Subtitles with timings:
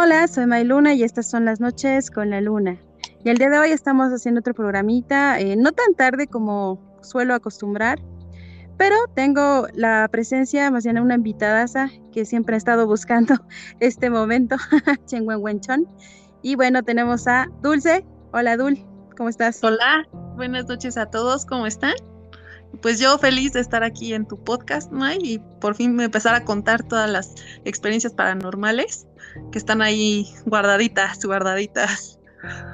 [0.00, 2.80] Hola, soy Mayluna y estas son las noches con la luna.
[3.24, 7.34] Y el día de hoy estamos haciendo otro programita, eh, no tan tarde como suelo
[7.34, 7.98] acostumbrar,
[8.76, 11.66] pero tengo la presencia, más bien una invitada
[12.12, 13.34] que siempre ha estado buscando
[13.80, 14.54] este momento,
[15.12, 15.88] Wenchon.
[16.42, 18.06] Y bueno, tenemos a Dulce.
[18.32, 18.78] Hola, Dul,
[19.16, 19.64] ¿cómo estás?
[19.64, 20.06] Hola,
[20.36, 21.94] buenas noches a todos, ¿cómo están?
[22.82, 26.44] pues yo feliz de estar aquí en tu podcast, May, y por fin empezar a
[26.44, 27.34] contar todas las
[27.64, 29.07] experiencias paranormales
[29.52, 32.18] que están ahí guardaditas, guardaditas.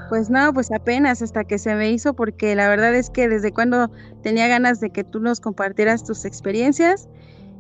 [0.09, 3.53] Pues no, pues apenas hasta que se me hizo, porque la verdad es que desde
[3.53, 3.91] cuando
[4.23, 7.09] tenía ganas de que tú nos compartieras tus experiencias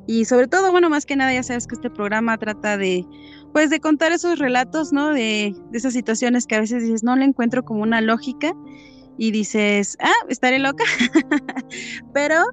[0.07, 3.07] y sobre todo, bueno, más que nada ya sabes que este programa trata de,
[3.53, 5.15] pues de contar esos relatos, ¿no?
[5.15, 8.53] De, de esas situaciones que a veces dices, no le encuentro como una lógica
[9.17, 10.85] y dices, ah, estaré loca.
[12.13, 12.45] Pero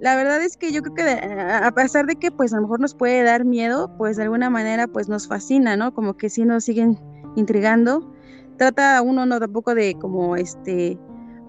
[0.00, 2.80] la verdad es que yo creo que a pesar de que pues a lo mejor
[2.80, 5.92] nos puede dar miedo, pues de alguna manera pues nos fascina, ¿no?
[5.92, 6.98] Como que sí nos siguen
[7.36, 8.10] intrigando.
[8.56, 10.98] Trata uno no tampoco de como este,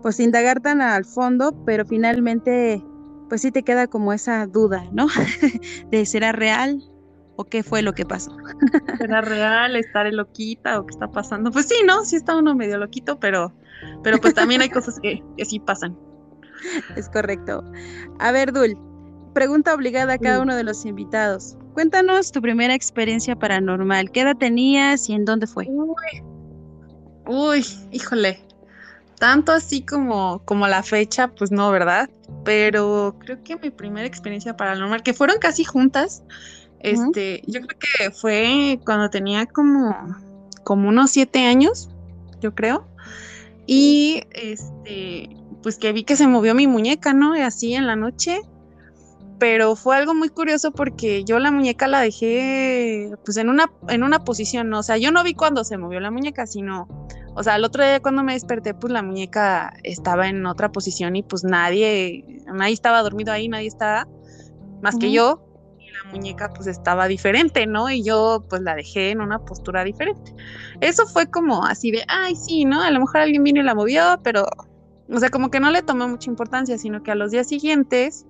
[0.02, 2.84] pues indagar tan al fondo, pero finalmente
[3.30, 5.08] pues sí te queda como esa duda, ¿no?
[5.90, 6.84] de será real
[7.38, 8.36] o qué fue lo que pasó.
[8.98, 9.78] ¿Será real?
[9.78, 11.52] ¿Estaré loquita o qué está pasando?
[11.52, 12.04] Pues sí, ¿no?
[12.04, 13.54] Sí está uno medio loquito, pero
[14.04, 15.98] pero pues también hay cosas que, que sí pasan.
[16.96, 17.64] Es correcto.
[18.20, 18.78] A ver, Dul,
[19.34, 21.58] pregunta obligada a cada uno de los invitados.
[21.74, 24.12] Cuéntanos tu primera experiencia paranormal.
[24.12, 25.68] ¿Qué edad tenías y en dónde fue?
[25.70, 25.96] Uy,
[27.26, 28.40] Uy híjole.
[29.20, 32.10] Tanto así como, como la fecha, pues no, ¿verdad?
[32.44, 36.24] Pero creo que mi primera experiencia paranormal, que fueron casi juntas,
[36.80, 39.96] este, yo creo que fue cuando tenía como,
[40.64, 41.90] como unos siete años,
[42.42, 42.88] yo creo.
[43.68, 45.30] Y este,
[45.62, 47.34] pues que vi que se movió mi muñeca, ¿no?
[47.34, 48.42] Así en la noche.
[49.40, 54.04] Pero fue algo muy curioso porque yo la muñeca la dejé pues en una, en
[54.04, 54.80] una posición, ¿no?
[54.80, 56.88] O sea, yo no vi cuando se movió la muñeca, sino,
[57.34, 61.16] o sea, el otro día cuando me desperté, pues la muñeca estaba en otra posición
[61.16, 62.24] y pues nadie,
[62.54, 64.08] nadie estaba dormido ahí, nadie estaba,
[64.84, 65.44] más que yo,
[66.04, 67.90] la muñeca pues estaba diferente, ¿no?
[67.90, 70.36] Y yo pues la dejé en una postura diferente.
[70.82, 72.80] Eso fue como así de, ay, sí, ¿no?
[72.80, 74.46] A lo mejor alguien vino y la movió, pero,
[75.12, 78.26] o sea, como que no le tomó mucha importancia, sino que a los días siguientes,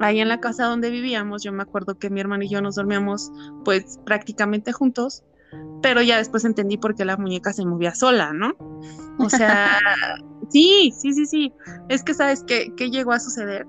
[0.00, 2.74] ahí en la casa donde vivíamos, yo me acuerdo que mi hermano y yo nos
[2.74, 3.32] dormíamos
[3.64, 5.24] pues prácticamente juntos,
[5.82, 8.56] pero ya después entendí por qué la muñeca se movía sola, ¿no?
[9.18, 9.78] O sea,
[10.50, 11.52] sí, sí, sí, sí.
[11.88, 13.66] Es que, ¿sabes qué, qué llegó a suceder?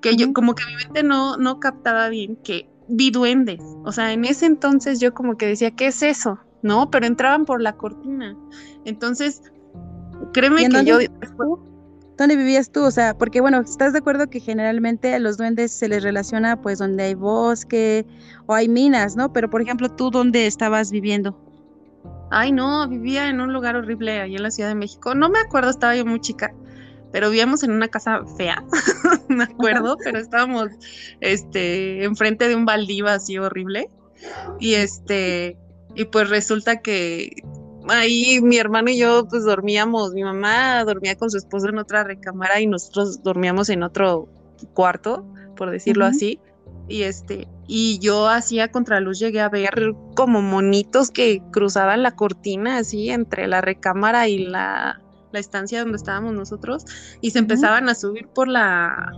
[0.00, 3.60] que yo como que mi mente no, no captaba bien que vi duendes.
[3.84, 6.38] O sea, en ese entonces yo como que decía, ¿qué es eso?
[6.62, 6.90] ¿No?
[6.90, 8.36] Pero entraban por la cortina.
[8.84, 9.42] Entonces,
[10.32, 10.98] créeme que yo...
[12.20, 12.84] ¿Dónde vivías tú?
[12.84, 16.60] O sea, porque bueno, ¿estás de acuerdo que generalmente a los duendes se les relaciona
[16.60, 18.04] pues donde hay bosque
[18.44, 19.32] o hay minas, ¿no?
[19.32, 21.34] Pero por ejemplo, ¿tú dónde estabas viviendo?
[22.30, 25.14] Ay, no, vivía en un lugar horrible ahí en la Ciudad de México.
[25.14, 26.52] No me acuerdo, estaba yo muy chica
[27.12, 28.62] pero vivíamos en una casa fea,
[29.28, 30.68] me acuerdo, pero estábamos
[31.20, 33.90] este enfrente de un baldío así horrible.
[34.60, 35.56] Y este,
[35.96, 37.32] y pues resulta que
[37.90, 42.04] ahí mi hermano y yo pues dormíamos, mi mamá dormía con su esposo en otra
[42.04, 44.28] recámara y nosotros dormíamos en otro
[44.74, 45.24] cuarto,
[45.56, 46.40] por decirlo así.
[46.88, 52.78] Y este, y yo hacía contraluz llegué a ver como monitos que cruzaban la cortina
[52.78, 55.00] así entre la recámara y la
[55.32, 56.84] la estancia donde estábamos nosotros
[57.20, 59.12] y se empezaban a subir por la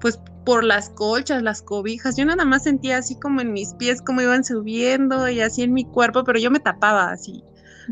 [0.00, 2.16] pues por las colchas, las cobijas.
[2.16, 5.72] Yo nada más sentía así como en mis pies como iban subiendo y así en
[5.72, 7.42] mi cuerpo, pero yo me tapaba así,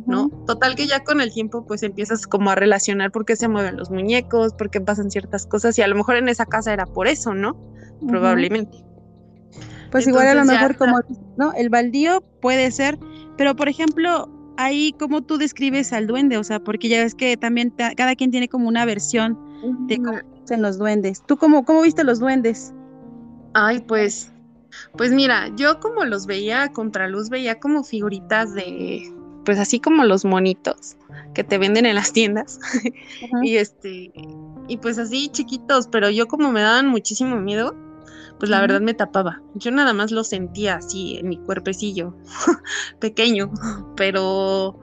[0.07, 0.29] ¿no?
[0.47, 3.77] Total que ya con el tiempo pues empiezas como a relacionar por qué se mueven
[3.77, 6.87] los muñecos, por qué pasan ciertas cosas y a lo mejor en esa casa era
[6.87, 7.57] por eso, ¿no?
[8.07, 8.85] Probablemente.
[9.91, 11.01] Pues igual a lo mejor como,
[11.37, 11.53] ¿no?
[11.53, 12.99] El baldío puede ser,
[13.37, 17.37] pero por ejemplo, ahí cómo tú describes al duende, o sea, porque ya ves que
[17.37, 19.39] también cada quien tiene como una versión
[19.87, 20.19] de cómo
[20.59, 21.23] los duendes.
[21.27, 22.75] ¿Tú cómo, cómo viste los duendes?
[23.55, 24.33] Ay, pues,
[24.97, 29.13] pues mira, yo como los veía a contraluz, veía como figuritas de,
[29.45, 30.97] pues así como los monitos
[31.35, 32.61] que te venden en las tiendas.
[33.43, 34.13] y este,
[34.69, 37.75] y pues así chiquitos, pero yo como me daban muchísimo miedo,
[38.39, 39.41] pues la verdad me tapaba.
[39.55, 42.15] Yo nada más lo sentía así en mi cuerpecillo,
[42.99, 43.53] pequeño,
[43.97, 44.79] pero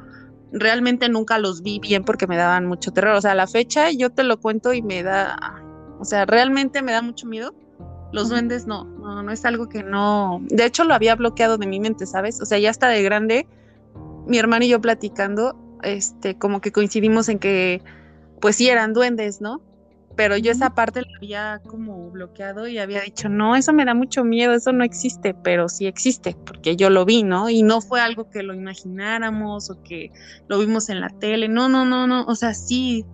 [0.51, 3.15] realmente nunca los vi bien porque me daban mucho terror.
[3.15, 5.38] O sea, a la fecha yo te lo cuento y me da,
[6.00, 7.53] o sea, realmente me da mucho miedo.
[8.11, 10.41] Los duendes no, no, no es algo que no.
[10.50, 12.41] De hecho, lo había bloqueado de mi mente, ¿sabes?
[12.41, 13.45] O sea, ya está de grande,
[14.29, 17.81] mi hermano y yo platicando, este, como que coincidimos en que,
[18.39, 19.61] pues sí eran duendes, ¿no?
[20.19, 23.93] pero yo esa parte la había como bloqueado y había dicho, no, eso me da
[23.93, 27.49] mucho miedo, eso no existe, pero sí existe, porque yo lo vi, ¿no?
[27.49, 30.11] Y no fue algo que lo imagináramos o que
[30.49, 33.05] lo vimos en la tele, no, no, no, no, o sea, sí,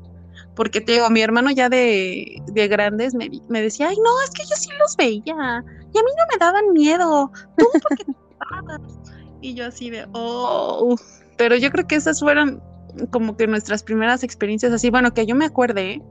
[0.55, 4.31] porque te digo, mi hermano ya de, de grandes me, me, decía, ay, no, es
[4.31, 8.03] que yo sí los veía y a mí no me daban miedo, tú porque
[9.45, 10.95] Y yo así de, oh,
[11.37, 12.63] pero yo creo que esas fueron
[13.11, 16.01] como que nuestras primeras experiencias así, bueno, que yo me acuerde,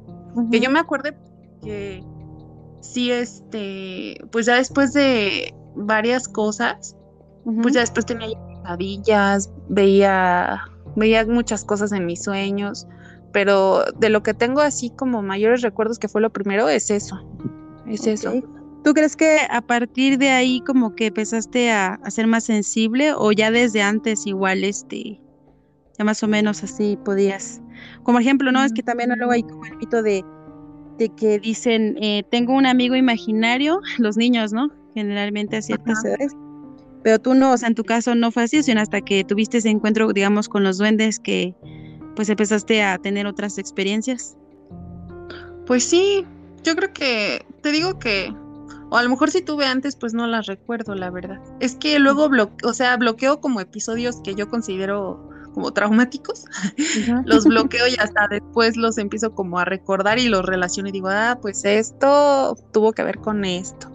[0.53, 1.17] que yo me acuerde
[1.61, 2.05] que
[2.81, 6.95] sí, este, pues ya después de varias cosas,
[7.61, 10.63] pues ya después tenía pesadillas, veía,
[10.95, 12.87] veía muchas cosas en mis sueños,
[13.33, 17.19] pero de lo que tengo así como mayores recuerdos que fue lo primero es eso,
[17.89, 18.33] es eso.
[18.85, 23.15] ¿Tú crees que a partir de ahí como que empezaste a, a, ser más sensible
[23.15, 25.19] o ya desde antes igual este
[25.99, 27.61] ya más o menos así podías.
[28.03, 28.63] Como ejemplo, ¿no?
[28.65, 30.25] Es que también luego hay como el mito de,
[30.99, 34.71] de que dicen, eh, tengo un amigo imaginario, los niños, ¿no?
[34.95, 36.33] Generalmente a ciertas edades.
[37.03, 39.59] Pero tú no, o sea, en tu caso no fue así, sino hasta que tuviste
[39.59, 41.55] ese encuentro, digamos, con los duendes que
[42.17, 44.37] pues empezaste a tener otras experiencias.
[45.67, 46.25] Pues sí,
[46.63, 48.33] yo creo que, te digo que,
[48.91, 51.41] o a lo mejor si tuve antes, pues no las recuerdo, la verdad.
[51.61, 56.45] Es que luego, bloqueo, o sea, bloqueo como episodios que yo considero como traumáticos,
[57.25, 61.09] los bloqueo y hasta después los empiezo como a recordar y los relaciono y digo,
[61.09, 63.91] ah, pues esto tuvo que ver con esto.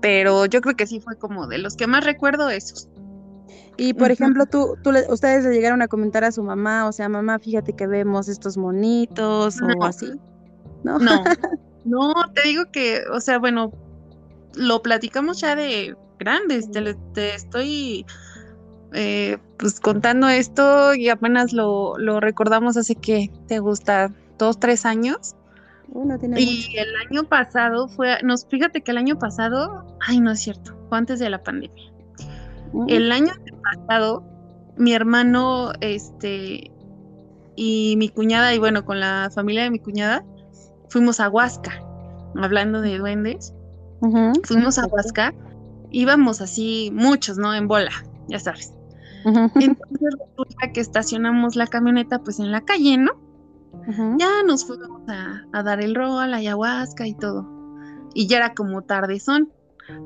[0.00, 2.88] Pero yo creo que sí fue como de los que más recuerdo esos.
[3.76, 7.08] Y por ejemplo, tú, tú ustedes le llegaron a comentar a su mamá, o sea,
[7.08, 10.12] mamá, fíjate que vemos estos monitos o así.
[10.84, 11.22] No, no,
[11.84, 13.72] no, te digo que, o sea, bueno,
[14.54, 18.06] lo platicamos ya de grandes, te estoy
[18.94, 25.34] eh, pues contando esto y apenas lo, recordamos hace que te gusta dos, tres años.
[26.36, 30.76] y el año pasado fue, nos fíjate que el año pasado, ay no es cierto,
[30.88, 31.92] fue antes de la pandemia.
[32.72, 32.86] Mm.
[32.88, 33.32] El año
[33.62, 34.24] pasado,
[34.76, 36.70] mi hermano, este,
[37.56, 40.24] y mi cuñada, y bueno, con la familia de mi cuñada,
[40.88, 41.82] fuimos a Huasca,
[42.36, 43.54] hablando de duendes.
[44.44, 45.32] Fuimos a Huasca,
[45.90, 47.54] íbamos así muchos, ¿no?
[47.54, 47.92] En bola,
[48.28, 48.72] ya sabes.
[49.24, 53.12] Entonces resulta que estacionamos la camioneta pues en la calle, ¿no?
[54.18, 57.48] Ya nos fuimos a, dar el rol, a la ayahuasca y todo.
[58.14, 59.50] Y ya era como tarde son.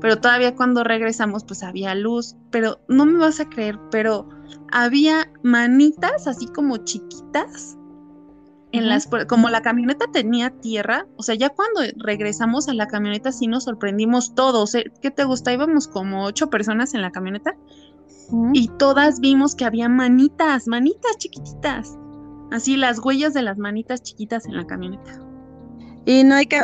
[0.01, 2.37] Pero todavía cuando regresamos pues había luz.
[2.51, 4.29] Pero no me vas a creer, pero
[4.73, 7.77] había manitas así como chiquitas.
[8.73, 13.33] En las, como la camioneta tenía tierra, o sea, ya cuando regresamos a la camioneta
[13.33, 14.75] sí nos sorprendimos todos.
[14.75, 14.93] ¿eh?
[15.01, 15.53] ¿Qué te gusta?
[15.53, 17.57] Íbamos como ocho personas en la camioneta
[18.53, 21.97] y todas vimos que había manitas, manitas chiquititas.
[22.51, 25.21] Así las huellas de las manitas chiquitas en la camioneta.
[26.05, 26.61] Y no hay que,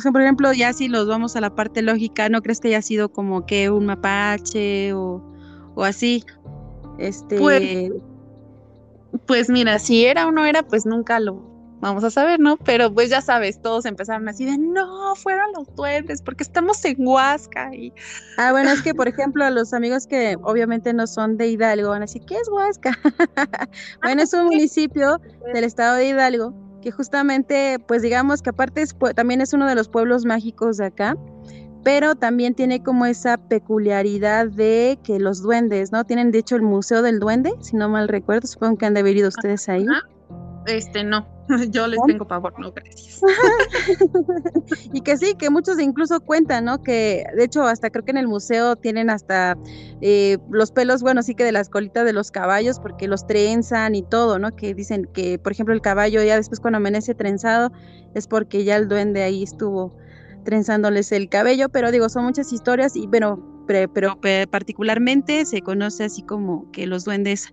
[0.00, 2.82] sé, por ejemplo, ya si los vamos a la parte lógica, ¿no crees que haya
[2.82, 5.24] sido como que un mapache o,
[5.74, 6.24] o así?
[6.98, 7.38] Este.
[7.38, 7.90] Pues,
[9.26, 12.56] pues mira, si era o no era, pues nunca lo, vamos a saber, ¿no?
[12.56, 16.96] Pero pues ya sabes, todos empezaron así de, no, fueron los duendes, porque estamos en
[17.06, 17.74] Huasca.
[17.74, 17.92] Y...
[18.36, 22.02] Ah, bueno, es que por ejemplo, los amigos que obviamente no son de Hidalgo van
[22.02, 22.98] a decir, ¿qué es Huasca?
[24.02, 25.20] bueno, es un municipio
[25.52, 26.52] del estado de Hidalgo
[26.82, 30.86] que justamente, pues digamos que aparte es, también es uno de los pueblos mágicos de
[30.86, 31.16] acá,
[31.84, 36.04] pero también tiene como esa peculiaridad de que los duendes, ¿no?
[36.04, 39.00] Tienen de hecho el Museo del Duende, si no mal recuerdo, supongo que han de
[39.00, 39.86] haber ido ustedes ahí.
[40.66, 41.28] Este, no,
[41.70, 43.20] yo les tengo pavor, no, gracias.
[44.94, 46.82] y que sí, que muchos incluso cuentan, ¿no?
[46.82, 49.58] Que de hecho hasta creo que en el museo tienen hasta
[50.00, 53.94] eh, los pelos, bueno, sí que de las colitas de los caballos, porque los trenzan
[53.94, 54.56] y todo, ¿no?
[54.56, 57.70] Que dicen que, por ejemplo, el caballo ya después cuando amanece trenzado
[58.14, 59.94] es porque ya el duende ahí estuvo
[60.44, 64.20] trenzándoles el cabello, pero digo, son muchas historias y bueno, pero, pero
[64.50, 67.52] particularmente se conoce así como que los duendes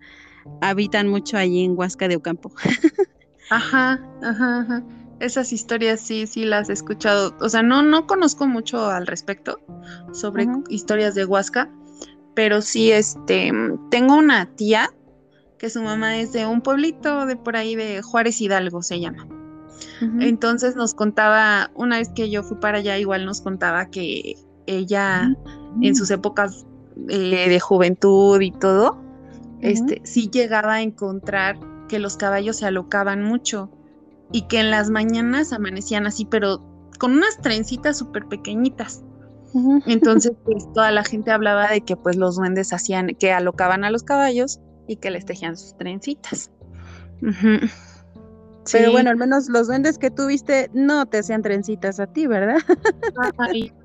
[0.62, 2.52] habitan mucho allí en Huasca de Ocampo.
[3.50, 4.84] ajá, ajá, ajá.
[5.20, 7.36] Esas historias sí, sí las he escuchado.
[7.42, 9.60] O sea, no, no conozco mucho al respecto
[10.14, 11.70] sobre historias de Huasca,
[12.34, 13.52] pero sí, este,
[13.92, 14.90] tengo una tía
[15.60, 19.28] que su mamá es de un pueblito de por ahí de Juárez Hidalgo, se llama.
[20.20, 25.36] Entonces nos contaba, una vez que yo fui para allá, igual nos contaba que ella
[25.82, 26.66] en sus épocas
[27.10, 29.00] eh, de juventud y todo,
[29.62, 33.70] este, sí llegaba a encontrar que los caballos se alocaban mucho
[34.32, 36.64] y que en las mañanas amanecían así, pero
[37.00, 39.04] con unas trencitas súper pequeñitas.
[39.86, 43.92] Entonces, pues toda la gente hablaba de que pues los duendes hacían, que alocaban a
[43.92, 46.50] los caballos y que les tejían sus trencitas.
[48.72, 52.58] Pero bueno, al menos los duendes que tuviste no te hacían trencitas a ti, ¿verdad?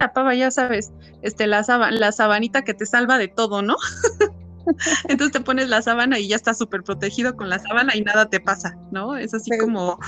[0.00, 0.92] la pava, ya sabes,
[1.22, 3.76] este, la, la sabanita que te salva de todo, ¿no?
[5.08, 8.28] Entonces te pones la sábana y ya estás súper protegido con la sábana y nada
[8.28, 9.16] te pasa, ¿no?
[9.16, 9.98] Es así como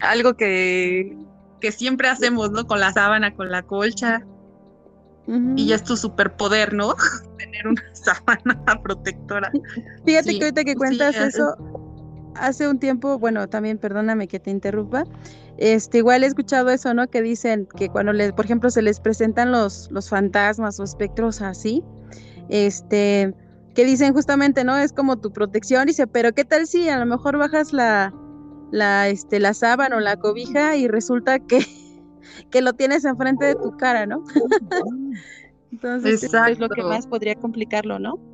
[0.00, 1.16] algo que,
[1.60, 2.66] que siempre hacemos, ¿no?
[2.66, 4.26] Con la sábana, con la colcha.
[5.54, 6.96] Y ya es tu superpoder, ¿no?
[7.38, 9.52] Tener una sábana protectora.
[10.04, 11.54] Fíjate que ahorita que cuentas eso,
[12.34, 15.04] hace un tiempo, bueno, también perdóname que te interrumpa,
[15.58, 17.08] este, igual he escuchado eso, ¿no?
[17.08, 21.42] Que dicen que cuando les, por ejemplo, se les presentan los, los fantasmas o espectros
[21.42, 21.82] así,
[22.48, 23.34] este,
[23.74, 24.76] que dicen justamente, ¿no?
[24.76, 28.14] Es como tu protección, dice, pero ¿qué tal si a lo mejor bajas la,
[28.70, 31.60] la, este, la sábana o la cobija y resulta que,
[32.50, 34.24] que lo tienes enfrente de tu cara, ¿no?
[35.72, 38.31] Entonces, es lo que más podría complicarlo, ¿no?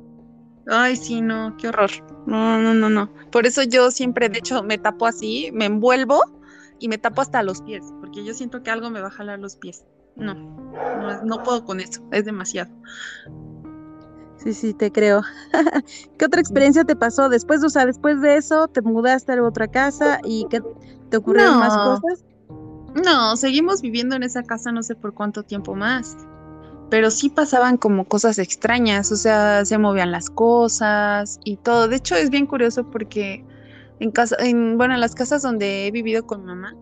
[0.69, 1.89] Ay, sí, no, qué horror.
[2.27, 3.11] No, no, no, no.
[3.31, 6.21] Por eso yo siempre, de hecho, me tapo así, me envuelvo
[6.79, 9.39] y me tapo hasta los pies, porque yo siento que algo me va a jalar
[9.39, 9.83] los pies.
[10.15, 12.71] No, no, no puedo con eso, es demasiado.
[14.37, 15.21] Sí, sí, te creo.
[16.17, 17.63] ¿Qué otra experiencia te pasó después?
[17.63, 20.61] O sea, después de eso, te mudaste a otra casa y ¿qué
[21.09, 22.23] te ocurrieron más cosas?
[23.03, 26.15] No, seguimos viviendo en esa casa no sé por cuánto tiempo más
[26.89, 31.87] pero sí pasaban como cosas extrañas, o sea, se movían las cosas y todo.
[31.87, 33.45] De hecho, es bien curioso porque
[33.99, 36.75] en casa, en, bueno, en las casas donde he vivido con mamá,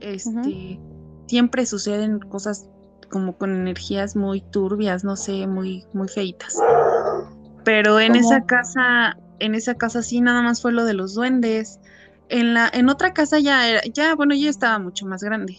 [0.00, 0.80] este,
[1.26, 2.66] siempre suceden cosas
[3.10, 6.58] como con energías muy turbias, no sé, muy, muy feitas.
[7.64, 11.78] Pero en esa casa, en esa casa sí nada más fue lo de los duendes.
[12.28, 15.56] En la, en otra casa ya era, ya, bueno, ya estaba mucho más grande.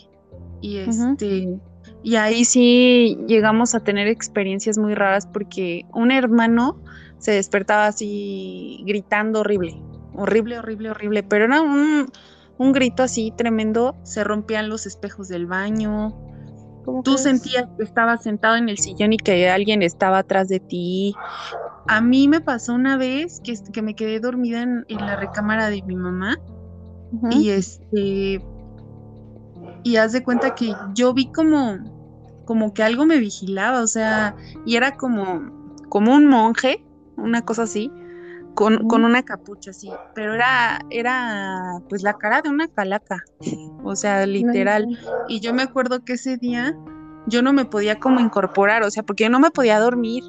[0.62, 1.60] Y este,
[2.06, 6.80] y ahí sí llegamos a tener experiencias muy raras porque un hermano
[7.18, 9.82] se despertaba así gritando horrible,
[10.14, 12.12] horrible, horrible, horrible, pero era un,
[12.74, 16.16] grito así tremendo, se rompían los espejos del baño,
[17.04, 21.16] tú sentías que estabas sentado en el sillón y que alguien estaba atrás de ti.
[21.88, 25.82] A mí me pasó una vez que, que me quedé dormida en, la recámara de
[25.82, 26.38] mi mamá
[27.32, 28.44] y este
[29.84, 31.95] y haz de cuenta que yo vi como
[32.46, 34.36] como que algo me vigilaba, o sea,
[34.66, 35.52] y era como,
[35.90, 36.84] como un monje,
[37.18, 37.92] una cosa así,
[38.54, 43.24] con, con, una capucha así, pero era, era pues la cara de una calaca,
[43.84, 44.88] o sea, literal.
[45.28, 46.76] Y yo me acuerdo que ese día
[47.28, 50.24] yo no me podía como incorporar, o sea, porque yo no me podía dormir.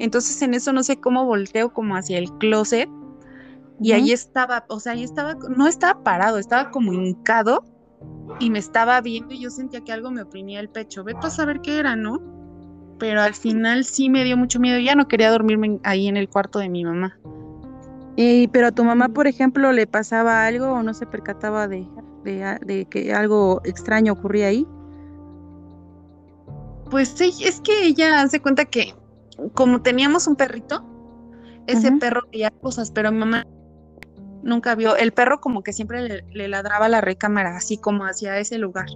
[0.00, 2.88] Entonces en eso no sé cómo volteo como hacia el closet
[3.80, 7.64] y ahí estaba, o sea, ahí estaba, no estaba parado, estaba como hincado
[8.40, 11.04] y me estaba viendo y yo sentía que algo me oprimía el pecho.
[11.04, 12.20] Ve a saber qué era, ¿no?
[12.98, 14.78] Pero al final sí me dio mucho miedo.
[14.78, 17.18] Ya no quería dormirme ahí en el cuarto de mi mamá.
[18.16, 21.86] Y, pero a tu mamá, por ejemplo, le pasaba algo o no se percataba de,
[22.24, 24.66] de, que algo extraño ocurría ahí.
[26.90, 28.94] Pues sí, es que ella hace cuenta que
[29.54, 30.84] como teníamos un perrito,
[31.66, 33.44] ese perro veía cosas, pero mi mamá
[34.42, 38.58] nunca vio, el perro como que siempre le, ladraba la recámara, así como hacia ese
[38.58, 38.86] lugar.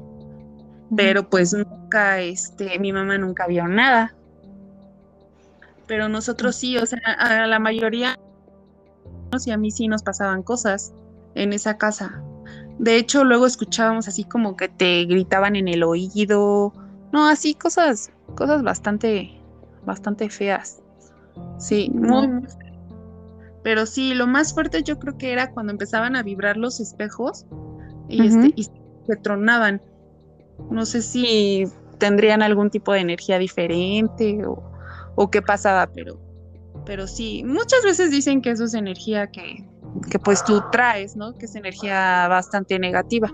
[0.96, 4.14] Pero pues nunca, este, mi mamá nunca vio nada.
[5.86, 8.18] Pero nosotros sí, o sea, a la mayoría,
[9.44, 10.92] y a mí sí nos pasaban cosas
[11.34, 12.22] en esa casa.
[12.78, 16.72] De hecho, luego escuchábamos así como que te gritaban en el oído,
[17.12, 19.30] no, así cosas, cosas bastante,
[19.84, 20.80] bastante feas.
[21.58, 22.46] Sí, muy, muy
[23.62, 27.46] pero sí, lo más fuerte yo creo que era cuando empezaban a vibrar los espejos
[28.08, 29.80] y, este, y se tronaban.
[30.70, 31.64] No sé si
[31.98, 34.62] tendrían algún tipo de energía diferente o,
[35.14, 36.20] o qué pasaba, pero,
[36.84, 39.64] pero sí, muchas veces dicen que eso es energía que,
[40.10, 41.34] que pues tú traes, ¿no?
[41.34, 43.32] Que es energía bastante negativa.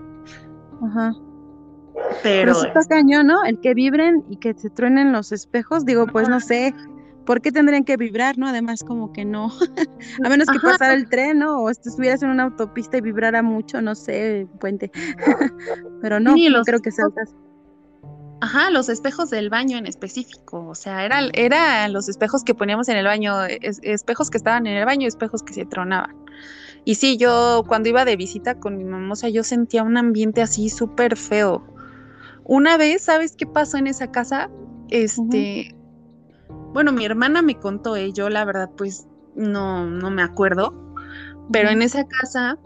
[0.83, 1.13] Ajá.
[2.23, 3.43] Pero, pero está cañón, ¿no?
[3.43, 6.73] El que vibren y que se truenen los espejos, digo, pues no sé,
[7.29, 8.47] ¿por qué tendrían que vibrar, no?
[8.47, 9.51] Además, como que no,
[10.25, 11.61] a menos que pasara el tren, ¿no?
[11.61, 14.89] O estuvieras en una autopista y vibrara mucho, no sé, puente.
[16.01, 17.05] Pero no, no creo que sea
[18.41, 22.89] Ajá, los espejos del baño en específico, o sea, eran era los espejos que poníamos
[22.89, 26.15] en el baño, espejos que estaban en el baño, espejos que se tronaban.
[26.83, 30.69] Y sí, yo cuando iba de visita con mi mamá, yo sentía un ambiente así
[30.69, 31.63] súper feo.
[32.45, 34.49] Una vez, ¿sabes qué pasó en esa casa?
[34.89, 35.75] Este,
[36.73, 40.73] bueno, mi hermana me contó, eh, yo la verdad pues no, no me acuerdo,
[41.51, 42.57] pero en esa casa,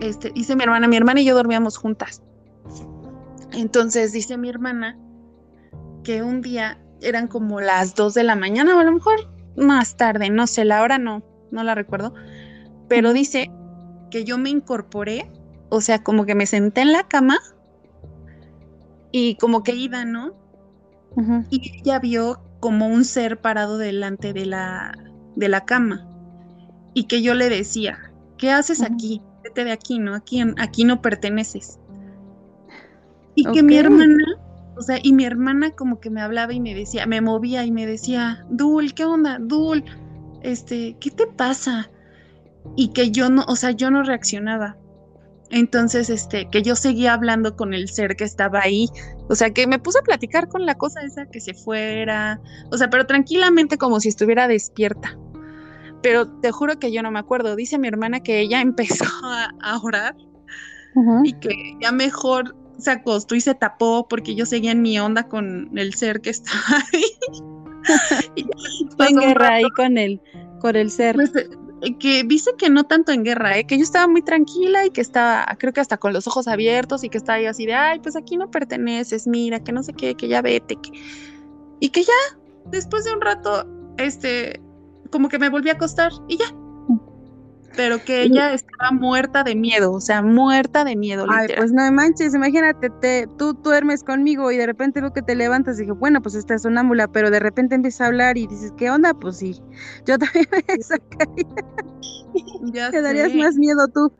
[0.00, 2.22] este, dice mi hermana, mi hermana y yo dormíamos juntas.
[3.52, 4.98] Entonces dice mi hermana
[6.04, 9.96] que un día eran como las 2 de la mañana o a lo mejor más
[9.96, 12.14] tarde, no sé, la hora no, no la recuerdo,
[12.88, 13.50] pero dice
[14.10, 15.30] que yo me incorporé,
[15.68, 17.38] o sea, como que me senté en la cama
[19.10, 20.34] y como que iba, ¿no?
[21.50, 24.96] Y ella vio como un ser parado delante de la,
[25.34, 26.06] de la cama
[26.94, 27.98] y que yo le decía,
[28.38, 29.20] ¿qué haces aquí?
[29.42, 30.14] Vete de aquí, ¿no?
[30.14, 31.80] Aquí, aquí no perteneces.
[33.34, 34.24] Y que mi hermana,
[34.76, 37.72] o sea, y mi hermana como que me hablaba y me decía, me movía y
[37.72, 39.38] me decía, Dul, ¿qué onda?
[39.40, 39.82] Dul,
[40.42, 41.90] este, ¿qué te pasa?
[42.76, 44.76] Y que yo no, o sea, yo no reaccionaba.
[45.52, 48.88] Entonces, este, que yo seguía hablando con el ser que estaba ahí.
[49.28, 52.40] O sea, que me puse a platicar con la cosa esa que se fuera.
[52.70, 55.14] O sea, pero tranquilamente como si estuviera despierta.
[56.02, 57.54] Pero te juro que yo no me acuerdo.
[57.54, 60.16] Dice mi hermana que ella empezó a, orar
[61.22, 65.28] y que ya mejor se acostó y se tapó porque yo seguía en mi onda
[65.28, 66.58] con el ser que estaba
[66.94, 67.04] ahí.
[68.96, 70.18] Fue en guerra ahí con el,
[70.60, 71.16] con el ser.
[71.16, 71.46] Pues, eh,
[71.98, 73.66] que dice que no tanto en guerra, ¿eh?
[73.66, 77.02] que yo estaba muy tranquila y que estaba, creo que hasta con los ojos abiertos
[77.02, 79.92] y que estaba ahí así de, ay, pues aquí no perteneces, mira, que no sé
[79.92, 80.78] qué, que ya vete,
[81.80, 82.38] y que ya,
[82.70, 83.66] después de un rato,
[83.98, 84.60] este,
[85.10, 86.54] como que me volví a acostar y ya,
[87.76, 91.26] pero que ella estaba muerta de miedo, o sea, muerta de miedo.
[91.28, 95.34] Ay, pues no manches, imagínate, te, tú duermes conmigo y de repente veo que te
[95.34, 98.46] levantas y dije, bueno, pues esta es sonámbula, pero de repente empieza a hablar y
[98.46, 99.14] dices, ¿qué onda?
[99.14, 99.60] Pues sí,
[100.06, 101.46] yo también me sacaría.
[102.72, 104.12] Ya te darías más miedo tú.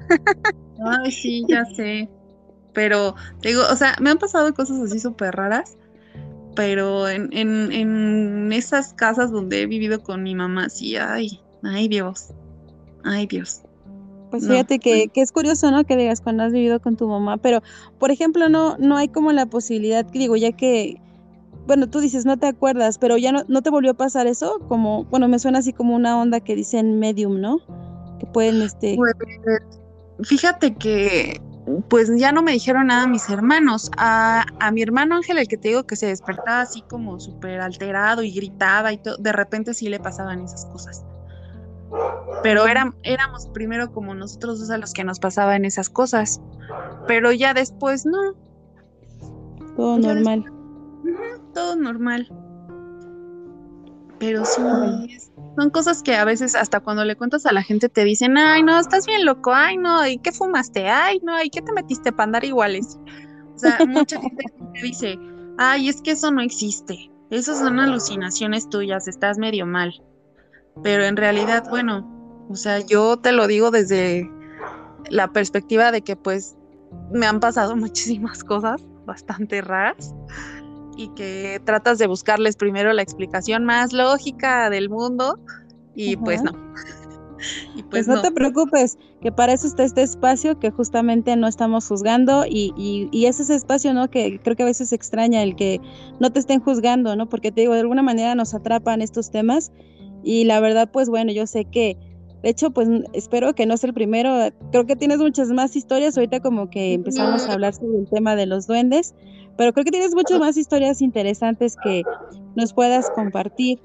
[0.85, 2.09] Ay, sí, ya sé.
[2.73, 5.77] Pero, te digo, o sea, me han pasado cosas así súper raras,
[6.57, 11.89] pero en, en, en esas casas donde he vivido con mi mamá, sí, ay, ay
[11.89, 12.29] Dios.
[13.05, 13.63] Ay, Dios.
[14.33, 15.85] Pues fíjate que, que, es curioso, ¿no?
[15.85, 17.63] Que digas cuando has vivido con tu mamá, pero,
[17.99, 21.03] por ejemplo, no, no hay como la posibilidad, que digo, ya que,
[21.67, 24.59] bueno, tú dices, no te acuerdas, pero ya no, no te volvió a pasar eso,
[24.69, 27.59] como, bueno, me suena así como una onda que dicen medium, ¿no?
[28.21, 28.97] Que pueden, este...
[28.97, 29.15] Pues,
[30.27, 31.39] fíjate que,
[31.91, 33.91] pues ya no me dijeron nada mis hermanos.
[33.99, 37.61] A, a mi hermano Ángel, el que te digo que se despertaba así como súper
[37.61, 41.05] alterado y gritaba y todo, de repente sí le pasaban esas cosas
[42.42, 46.40] pero éramos primero como nosotros dos a los que nos pasaban esas cosas,
[47.07, 48.35] pero ya después no.
[49.76, 50.44] Todo normal.
[51.55, 52.28] todo normal.
[54.18, 54.62] Pero sí,
[55.57, 58.62] son cosas que a veces hasta cuando le cuentas a la gente te dicen, ay,
[58.62, 60.88] no, estás bien loco, ay, no, ¿y qué fumaste?
[60.88, 62.98] Ay, no, ¿y qué te metiste para andar iguales?
[63.55, 64.44] O sea, mucha gente
[64.83, 65.18] dice,
[65.59, 69.92] ay, es que eso no existe, esas son alucinaciones tuyas, estás medio mal.
[70.83, 72.09] Pero en realidad, bueno,
[72.49, 74.31] o sea, yo te lo digo desde
[75.11, 76.57] la perspectiva de que pues
[77.11, 80.15] me han pasado muchísimas cosas bastante raras
[80.97, 85.39] y que tratas de buscarles primero la explicación más lógica del mundo
[85.95, 86.53] y pues no.
[87.75, 91.49] Y pues, pues no, te preocupes, que para eso está este espacio que justamente no
[91.49, 94.09] estamos juzgando y, y, y, es ese espacio, ¿no?
[94.09, 95.81] Que creo que a veces extraña el que
[96.21, 97.29] no te estén juzgando, ¿no?
[97.29, 99.73] Porque te digo, de alguna manera nos atrapan estos temas
[100.23, 101.97] y la verdad, pues bueno, yo sé que,
[102.43, 104.51] de hecho, pues espero que no sea el primero.
[104.71, 106.17] Creo que tienes muchas más historias.
[106.17, 109.15] Ahorita como que empezamos a hablar sobre el tema de los duendes,
[109.57, 112.03] pero creo que tienes muchas más historias interesantes que
[112.57, 113.79] nos puedas compartir.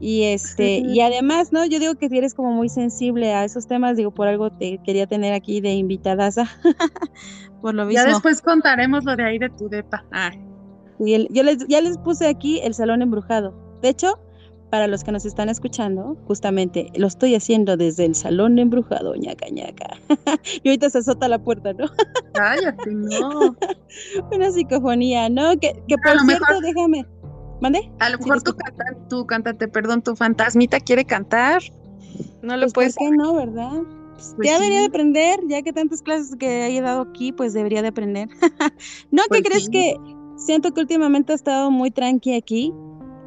[0.00, 1.64] Y este, y además, ¿no?
[1.64, 5.06] Yo digo que eres como muy sensible a esos temas, digo, por algo te quería
[5.06, 6.48] tener aquí de invitadaza.
[7.62, 8.02] por lo mismo.
[8.02, 10.04] Ya después contaremos lo de ahí de tu depa.
[10.98, 13.54] Y yo les, ya les puse aquí el salón embrujado.
[13.80, 14.18] De hecho,
[14.72, 19.50] para los que nos están escuchando, justamente lo estoy haciendo desde el salón embrujado, ñaca
[19.50, 19.98] ñaca.
[20.62, 21.84] y ahorita se azota la puerta, ¿no?
[22.32, 23.54] Cállate, no.
[24.32, 25.58] Una psicofonía, ¿no?
[25.60, 27.04] Que, que por cierto, déjame.
[27.60, 27.92] ¿Mande?
[27.98, 28.56] A lo mejor tu,
[29.10, 31.60] tu cantante, perdón, tu fantasmita quiere cantar.
[32.40, 32.96] No lo pues, puedes.
[32.96, 33.82] ¿Por qué no, verdad?
[34.36, 37.82] Pues ya debería de aprender, ya que tantas clases que haya dado aquí, pues debería
[37.82, 38.30] de aprender.
[39.10, 39.96] no, ¿qué pues crees que
[40.36, 42.72] siento que últimamente ha estado muy tranqui aquí?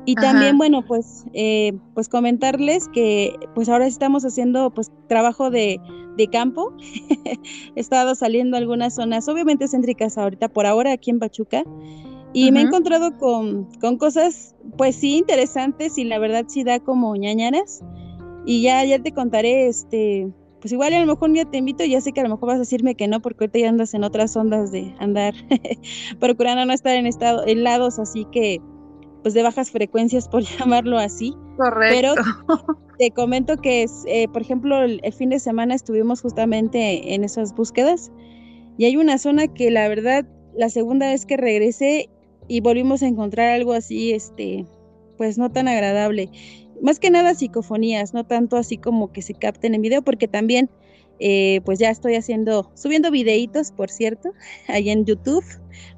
[0.06, 5.80] Y también, bueno, pues, eh, pues comentarles que pues ahora estamos haciendo pues trabajo de,
[6.18, 6.74] de campo.
[7.76, 11.64] He estado saliendo a algunas zonas, obviamente céntricas ahorita, por ahora aquí en Pachuca.
[12.34, 16.82] Y me he encontrado con, con, cosas, pues sí, interesantes y la verdad sí da
[16.82, 17.82] como ñañaras.
[18.46, 20.28] Y ya, ya te contaré, este,
[20.60, 22.48] pues igual a lo mejor un día te invito, ya sé que a lo mejor
[22.48, 25.34] vas a decirme que no, porque ahorita ya andas en otras ondas de andar
[26.20, 28.60] procurando no estar en estado, en lados, así que
[29.26, 31.34] pues de bajas frecuencias, por llamarlo así.
[31.58, 32.14] Correcto.
[32.14, 37.24] Pero te comento que, es, eh, por ejemplo, el, fin de semana estuvimos justamente en
[37.24, 38.12] esas búsquedas
[38.78, 42.08] y hay una zona que la verdad, la segunda vez que regresé
[42.48, 44.64] y volvimos a encontrar algo así, este,
[45.18, 46.30] pues no tan agradable.
[46.84, 50.70] Más que nada psicofonías, no tanto así como que se capten en video, porque también
[51.18, 54.34] eh, pues ya estoy haciendo, subiendo videitos, por cierto,
[54.68, 55.44] ahí en YouTube,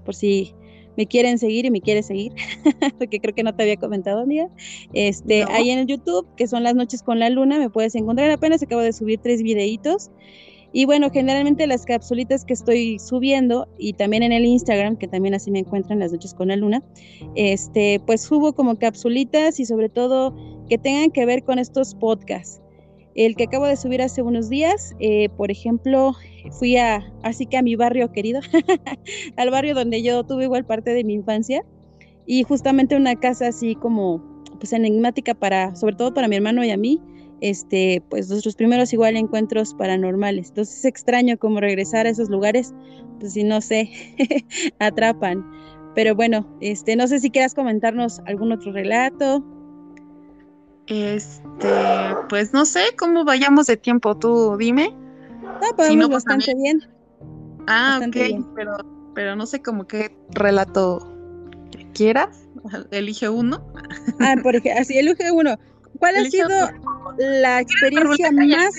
[0.06, 0.56] por si
[0.98, 2.34] me quieren seguir y me quiere seguir,
[2.98, 4.50] porque creo que no te había comentado, amiga.
[4.94, 8.30] Este, ahí en el YouTube, que son las noches con la luna, me puedes encontrar.
[8.32, 10.12] Apenas acabo de subir tres videitos.
[10.74, 15.34] Y bueno, generalmente las capsulitas que estoy subiendo y también en el Instagram, que también
[15.34, 16.84] así me encuentran las noches con la luna,
[17.36, 20.36] este, pues subo como capsulitas y sobre todo
[20.68, 22.62] que tengan que ver con estos podcasts.
[23.18, 26.14] El que acabo de subir hace unos días, eh, por ejemplo,
[26.52, 28.42] fui a, así que a mi barrio querido,
[29.38, 31.66] al barrio donde yo tuve igual parte de mi infancia,
[32.28, 34.24] y justamente una casa así como,
[34.60, 37.02] pues enigmática para, sobre todo para mi hermano y a mí,
[37.42, 40.50] este, pues nuestros primeros igual encuentros paranormales.
[40.50, 42.74] Entonces es extraño como regresar a esos lugares,
[43.20, 43.90] pues si no sé,
[44.80, 45.44] atrapan.
[45.96, 49.44] Pero bueno, este, no sé si quieras comentarnos algún otro relato.
[50.88, 51.70] Este,
[52.30, 54.96] pues no sé cómo vayamos de tiempo, tú dime.
[55.42, 56.82] No, podemos pues, bastante bien.
[57.68, 58.16] Ah, ok,
[58.56, 58.78] pero,
[59.14, 61.14] pero no sé cómo qué relato
[61.94, 62.48] quieras.
[62.92, 63.66] Elige uno.
[64.20, 65.58] Ah, por ejemplo, así, elige uno.
[66.00, 66.48] ¿Cuál ha sido
[67.18, 68.76] la experiencia más,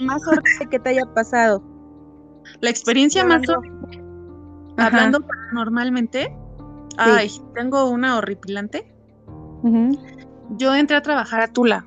[0.00, 1.62] más horrible que te haya pasado?
[2.60, 4.02] La experiencia más horrible.
[4.76, 6.36] Hablando normalmente.
[6.96, 8.92] Ay, tengo una horripilante
[10.56, 11.86] yo entré a trabajar a Tula.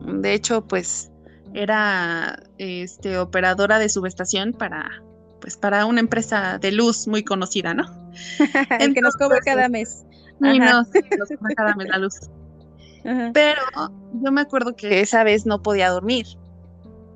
[0.00, 1.10] De hecho, pues
[1.54, 5.02] era este operadora de subestación para
[5.40, 7.84] pues para una empresa de luz muy conocida, ¿no?
[8.80, 10.04] El que nos cobra cada mes.
[10.40, 12.20] Y no, sí, nos cobra cada mes la luz.
[13.32, 13.62] Pero
[14.20, 16.26] yo me acuerdo que esa vez no podía dormir.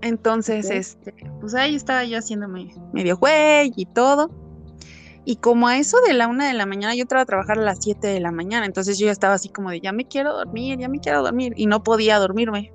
[0.03, 4.31] Entonces, este, pues ahí estaba yo haciéndome medio güey y todo.
[5.25, 7.63] Y como a eso de la una de la mañana, yo entraba a trabajar a
[7.63, 10.33] las siete de la mañana, entonces yo ya estaba así como de, ya me quiero
[10.33, 12.73] dormir, ya me quiero dormir, y no podía dormirme.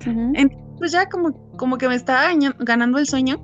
[0.00, 3.42] Entonces ya como, como que me estaba ganando el sueño,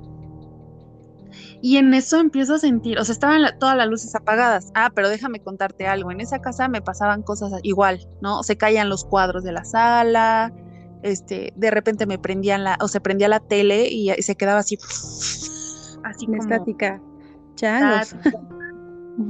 [1.61, 4.71] y en eso empiezo a sentir, o sea, estaban todas las luces apagadas.
[4.75, 8.43] Ah, pero déjame contarte algo, en esa casa me pasaban cosas igual, ¿no?
[8.43, 10.53] Se caían los cuadros de la sala,
[11.03, 14.77] este, de repente me prendían la, o se prendía la tele y, se quedaba así,
[16.03, 16.41] así como...
[16.41, 16.99] Estática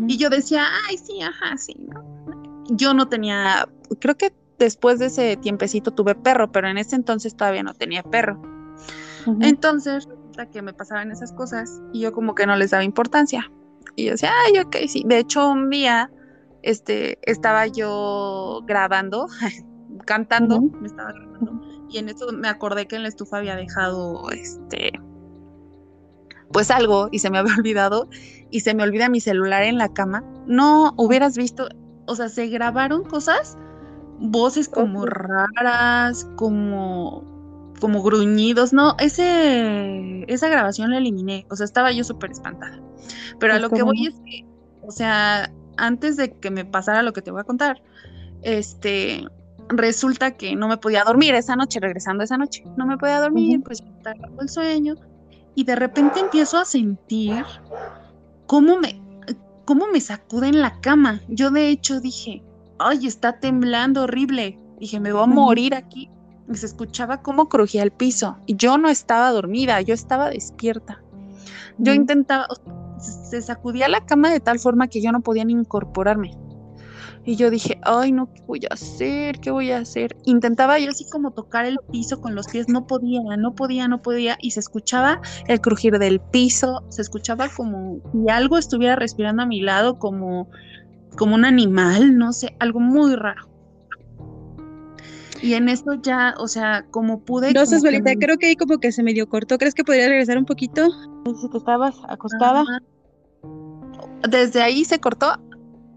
[0.07, 1.75] y yo decía, ay, sí, ajá, sí,
[2.69, 3.67] Yo no tenía,
[3.99, 8.03] creo que después de ese tiempecito tuve perro, pero en ese entonces todavía no tenía
[8.03, 8.41] perro.
[9.41, 13.51] Entonces, resulta que me pasaban esas cosas y yo como que no les daba importancia.
[13.95, 15.03] Y yo decía, ay, ok, sí.
[15.05, 16.11] De hecho, un día,
[16.61, 19.27] este, estaba yo grabando,
[20.05, 24.29] cantando, me estaba grabando, y en eso me acordé que en la estufa había dejado,
[24.31, 24.91] este,
[26.55, 28.07] pues algo y se me había olvidado
[28.49, 31.67] y se me olvida mi celular en la cama, no hubieras visto,
[32.05, 33.57] o sea, se grabaron cosas,
[34.19, 37.35] voces como raras, como
[37.81, 42.79] como gruñidos, no, ese esa grabación la eliminé, o sea, estaba yo súper espantada.
[43.37, 44.45] Pero a lo que voy es que,
[44.81, 47.83] o sea, antes de que me pasara lo que te voy a contar,
[48.43, 49.27] este,
[49.67, 53.61] resulta que no me podía dormir esa noche, regresando esa noche, no me podía dormir,
[53.61, 54.95] pues estaba el sueño,
[55.55, 57.43] y de repente empiezo a sentir
[58.45, 59.01] cómo me,
[59.65, 61.21] cómo me sacuden la cama.
[61.29, 62.43] Yo de hecho dije,
[62.77, 64.59] ay, está temblando horrible.
[64.79, 66.09] Dije, me voy a morir aquí.
[66.51, 68.37] Y se escuchaba cómo crujía el piso.
[68.45, 71.01] Y yo no estaba dormida, yo estaba despierta.
[71.77, 72.47] Yo intentaba,
[72.99, 76.37] se sacudía la cama de tal forma que yo no podía ni incorporarme.
[77.27, 79.39] Y yo dije, ay, no, ¿qué voy a hacer?
[79.39, 80.15] ¿Qué voy a hacer?
[80.25, 84.01] Intentaba yo así como tocar el piso con los pies, no podía, no podía, no
[84.01, 84.37] podía.
[84.41, 89.47] Y se escuchaba el crujir del piso, se escuchaba como si algo estuviera respirando a
[89.47, 90.49] mi lado, como,
[91.17, 93.49] como un animal, no sé, algo muy raro.
[95.41, 97.53] Y en eso ya, o sea, como pude.
[97.53, 99.57] No, Susvelita, creo que ahí como que se medio cortó.
[99.57, 100.89] ¿Crees que podría regresar un poquito?
[101.25, 102.63] Si que estabas acostada.
[104.29, 105.33] Desde ahí se cortó.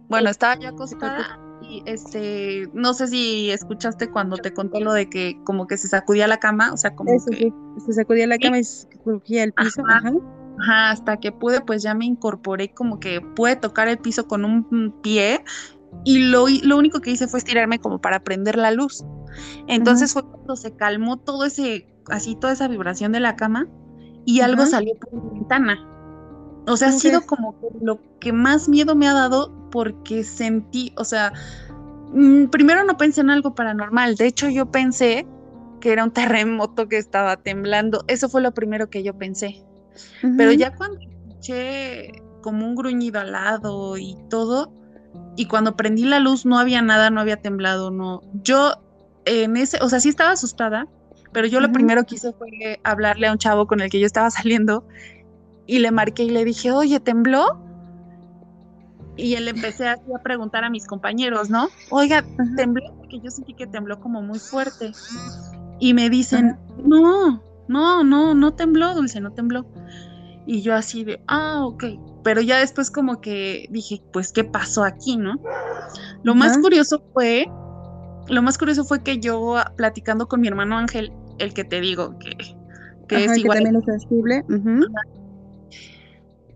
[0.09, 5.11] Bueno, estaba yo acostada y este, no sé si escuchaste cuando te conté lo de
[5.11, 8.59] que como que se sacudía la cama, o sea, como que se sacudía la cama
[8.59, 9.83] y se crujía el piso.
[9.87, 10.13] Ajá.
[10.61, 10.91] Ajá.
[10.91, 14.93] hasta que pude, pues ya me incorporé como que pude tocar el piso con un
[15.03, 15.45] pie
[16.05, 19.05] y lo, lo único que hice fue estirarme como para prender la luz.
[19.67, 23.67] Entonces fue cuando se calmó todo ese, así toda esa vibración de la cama
[24.25, 25.98] y algo salió por la ventana.
[26.69, 31.05] O sea, ha sido como lo que más miedo me ha dado porque sentí, o
[31.05, 31.33] sea,
[32.13, 35.27] mm, primero no pensé en algo paranormal, de hecho yo pensé
[35.81, 36.11] que era un
[36.47, 39.65] terremoto que estaba temblando, eso fue lo primero que yo pensé.
[40.37, 44.73] Pero ya cuando escuché como un gruñido al lado y todo,
[45.37, 48.23] y cuando prendí la luz no había nada, no había temblado, no.
[48.43, 48.75] Yo
[49.25, 50.87] en ese, o sea, sí estaba asustada,
[51.33, 54.07] Pero yo lo primero que hice fue hablarle a un chavo con el que yo
[54.07, 54.87] estaba saliendo
[55.69, 57.61] y le marqué y le dije, oye, ¿tembló?
[59.17, 61.69] Y él empecé así a preguntar a mis compañeros, ¿no?
[61.91, 62.25] Oiga,
[62.57, 64.93] tembló, porque yo sentí que tembló como muy fuerte.
[65.79, 69.67] Y me dicen, no, no, no, no tembló, Dulce, no tembló.
[70.47, 71.85] Y yo así de, ah, ok.
[72.25, 75.39] Pero ya después como que dije, pues, ¿qué pasó aquí, no?
[76.23, 77.47] Lo más curioso fue,
[78.29, 81.83] lo más curioso fue que yo ah, platicando con mi hermano Ángel, el que te
[81.83, 82.37] digo que,
[83.07, 83.59] que es igual.
[83.59, 84.45] también es sensible.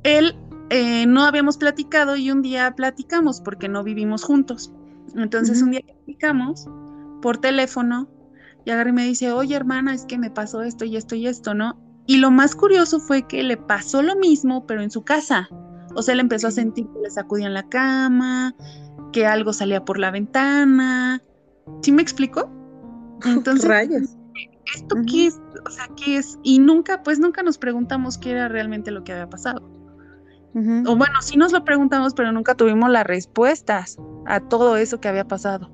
[0.04, 0.36] Él
[0.70, 4.72] eh, no habíamos platicado y un día platicamos porque no vivimos juntos.
[5.14, 6.66] Entonces un día platicamos
[7.20, 8.08] por teléfono
[8.64, 11.26] y agarré y me dice, oye hermana, es que me pasó esto y esto y
[11.26, 11.78] esto, ¿no?
[12.06, 15.48] Y lo más curioso fue que le pasó lo mismo, pero en su casa.
[15.94, 18.54] O sea, él empezó a sentir que le sacudían la cama,
[19.12, 21.22] que algo salía por la ventana.
[21.82, 22.50] ¿Sí me explico?
[23.24, 24.16] Entonces, Rayos.
[24.74, 25.40] ¿esto qué es?
[25.66, 26.38] O sea, ¿qué es?
[26.42, 29.62] Y nunca, pues nunca nos preguntamos qué era realmente lo que había pasado.
[30.54, 35.08] O bueno, sí nos lo preguntamos, pero nunca tuvimos las respuestas a todo eso que
[35.08, 35.70] había pasado.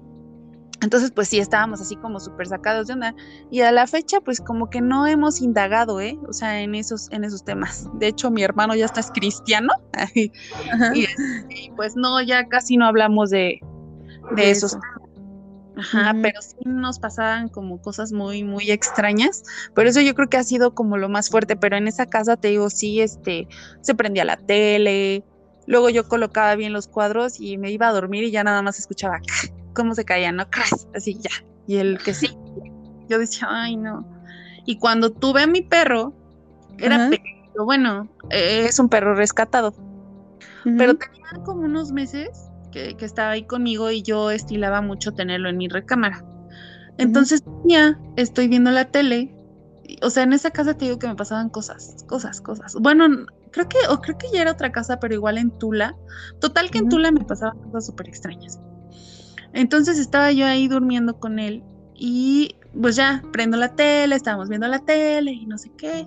[0.81, 3.15] Entonces, pues sí, estábamos así como súper sacados de onda.
[3.51, 6.17] Y a la fecha, pues como que no hemos indagado, ¿eh?
[6.29, 7.89] O sea, en esos, en esos temas.
[7.95, 9.73] De hecho, mi hermano ya está es cristiano.
[10.15, 10.31] y,
[11.75, 13.61] pues no, ya casi no hablamos de,
[14.37, 14.98] de, esos temas.
[15.79, 19.45] Ajá, pero sí nos pasaban como cosas muy, muy extrañas.
[19.75, 21.55] Por eso yo creo que ha sido como lo más fuerte.
[21.55, 23.47] Pero en esa casa, te digo, sí, este,
[23.81, 25.25] se prendía la tele.
[25.67, 28.79] Luego yo colocaba bien los cuadros y me iba a dormir y ya nada más
[28.79, 29.21] escuchaba
[29.75, 30.47] cómo se caía, ¿no?
[30.95, 31.31] Así ya.
[31.69, 32.37] Y el que sí.
[33.09, 34.05] Yo decía, ay, no.
[34.67, 36.13] Y cuando tuve a mi perro,
[36.79, 39.75] era pequeño, bueno, es un perro rescatado.
[40.65, 45.57] Pero tenía como unos meses que, estaba ahí conmigo y yo estilaba mucho tenerlo en
[45.57, 46.25] mi recámara.
[46.99, 49.35] Entonces, ya estoy viendo la tele.
[50.03, 52.75] O sea, en esa casa te digo que me pasaban cosas, cosas, cosas.
[52.75, 55.97] Bueno, creo que, o creo que ya era otra casa, pero igual en Tula.
[56.41, 58.61] Total que en Tula me pasaban cosas súper extrañas.
[59.53, 61.63] Entonces estaba yo ahí durmiendo con él
[61.95, 66.07] y pues ya prendo la tele, estábamos viendo la tele y no sé qué.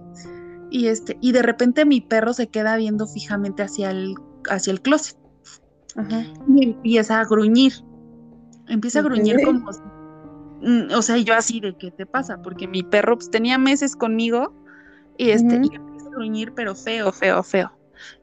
[0.70, 4.16] Y este, y de repente mi perro se queda viendo fijamente hacia el,
[4.50, 5.18] hacia el closet.
[6.48, 7.74] Y empieza a gruñir.
[8.68, 9.70] Empieza a gruñir como.
[10.62, 13.96] Mm, o sea, yo así de qué te pasa, porque mi perro pues, tenía meses
[13.96, 14.54] conmigo
[15.18, 17.72] y este, y empieza a gruñir, pero feo, feo, feo.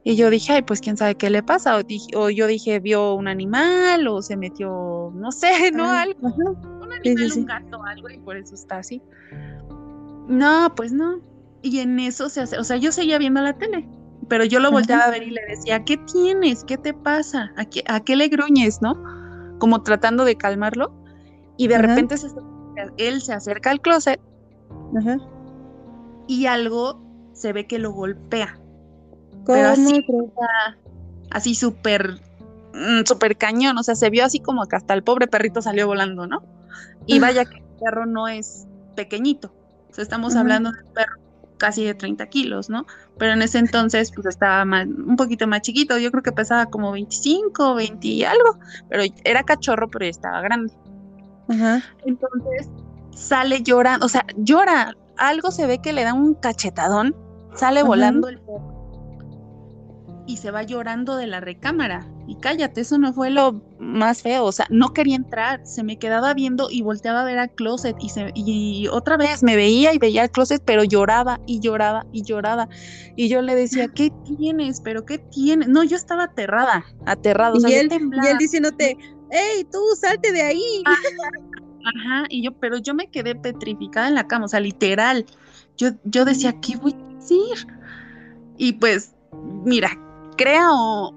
[0.04, 1.76] Y yo dije, ay, pues quién sabe qué le pasa.
[1.76, 5.84] O, dije, o yo dije, vio un animal o se metió, no sé, ¿no?
[5.84, 6.28] Ah, algo.
[6.28, 9.02] Un animal, un gato, algo, y por eso está así.
[10.28, 11.20] No, pues no.
[11.62, 13.88] Y en eso se hace, o sea, yo seguía viendo la tele
[14.28, 16.64] pero yo lo volteaba a ver y le decía, ¿qué tienes?
[16.64, 17.50] ¿Qué te pasa?
[17.56, 19.02] ¿A qué, a qué le gruñes, no?
[19.58, 20.92] Como tratando de calmarlo.
[21.56, 22.14] Y de repente
[22.98, 24.20] él se acerca al closet
[26.28, 27.00] y algo
[27.32, 28.60] se ve que lo golpea.
[29.46, 30.06] Pero así,
[31.30, 32.20] así súper,
[32.74, 33.78] mm, súper cañón.
[33.78, 36.42] O sea, se vio así como que hasta el pobre perrito salió volando, ¿no?
[37.06, 39.52] Y vaya que el perro no es pequeñito.
[39.90, 41.27] O sea, estamos hablando de un perro
[41.58, 42.86] casi de 30 kilos, ¿no?
[43.18, 46.92] Pero en ese entonces pues estaba un poquito más chiquito, yo creo que pesaba como
[46.92, 50.72] 25, 20 y algo, pero era cachorro, pero estaba grande.
[52.06, 52.68] Entonces
[53.14, 57.14] sale llorando, o sea, llora, algo se ve que le da un cachetadón,
[57.54, 58.77] sale volando el perro
[60.28, 62.06] y se va llorando de la recámara.
[62.28, 65.98] Y cállate, eso no fue lo más feo, o sea, no quería entrar, se me
[65.98, 69.94] quedaba viendo y volteaba a ver al closet y, se, y otra vez me veía
[69.94, 72.68] y veía al closet, pero lloraba y lloraba y lloraba.
[73.16, 74.82] Y yo le decía, ¿qué tienes?
[74.82, 75.66] ¿Pero qué tienes?
[75.68, 77.54] No, yo estaba aterrada, aterrada.
[77.66, 78.98] y, él, y él diciéndote,
[79.30, 80.82] hey, tú salte de ahí.
[80.84, 85.24] Ajá, y yo, pero yo me quedé petrificada en la cama, o sea, literal.
[85.78, 87.66] Yo, yo decía, ¿qué voy a decir?
[88.58, 89.14] Y pues,
[89.64, 89.98] mira,
[90.38, 90.70] crea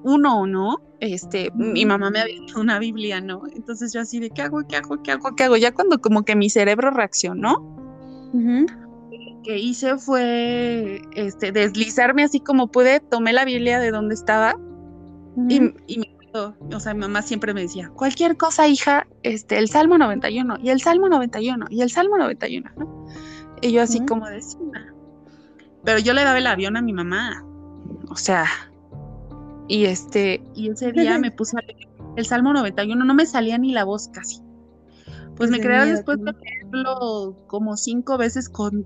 [0.03, 3.43] uno o no, este, mi mamá me había dado una Biblia, ¿no?
[3.55, 4.67] Entonces yo así de, ¿qué hago?
[4.67, 5.01] ¿Qué hago?
[5.01, 5.35] ¿Qué hago?
[5.35, 5.55] ¿Qué hago?
[5.55, 7.77] Ya cuando como que mi cerebro reaccionó,
[8.33, 14.55] lo que hice fue este, deslizarme así como pude, tomé la Biblia de donde estaba
[15.47, 19.97] y, y o sea, mi mamá siempre me decía, cualquier cosa, hija, este, el Salmo
[19.97, 23.07] 91, y el Salmo 91, y el Salmo 91, ¿no?
[23.61, 24.59] Y yo así como decía,
[25.83, 27.45] pero yo le daba el avión a mi mamá,
[28.09, 28.45] o sea,
[29.67, 33.57] y este, y ese día me puse a leer el Salmo 91, no me salía
[33.57, 34.41] ni la voz casi.
[35.35, 38.85] Pues me quedé después de leerlo como cinco veces con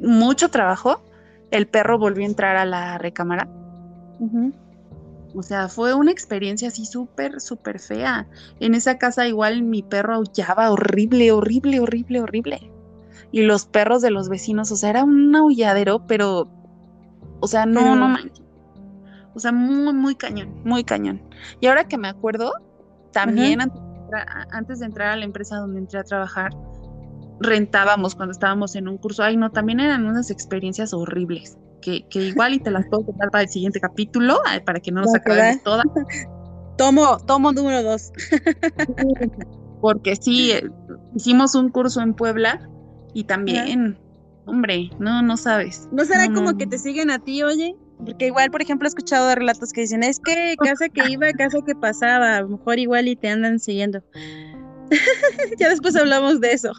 [0.00, 1.02] mucho trabajo.
[1.50, 3.48] El perro volvió a entrar a la recámara.
[5.34, 8.26] O sea, fue una experiencia así súper, súper fea.
[8.58, 12.70] En esa casa igual mi perro aullaba horrible, horrible, horrible, horrible.
[13.30, 16.48] y los perros de los vecinos, o sea, era un aulladero, pero,
[17.40, 18.42] o sea, no, no manches.
[19.34, 21.22] O sea, muy, muy cañón, muy cañón.
[21.60, 22.52] Y ahora que me acuerdo,
[23.12, 23.60] también
[24.50, 26.52] antes, de entrar a la empresa donde entré a trabajar,
[27.40, 29.22] rentábamos cuando estábamos en un curso.
[29.22, 33.30] Ay, no, también eran unas experiencias horribles, que, que igual y te las puedo contar
[33.30, 35.86] para el siguiente capítulo, para que no nos acabemos todas.
[36.78, 38.12] Tomo, tomo número dos.
[39.80, 40.70] Porque sí, eh,
[41.14, 42.68] hicimos un curso en Puebla
[43.12, 43.98] y también,
[44.46, 45.88] hombre, no, no sabes.
[45.92, 47.76] ¿No será como que te siguen a ti, oye?
[48.04, 51.30] Porque igual, por ejemplo, he escuchado de relatos que dicen, es que casa que iba,
[51.32, 54.02] casa que pasaba, a lo mejor igual y te andan siguiendo.
[55.58, 56.72] ya después hablamos de eso.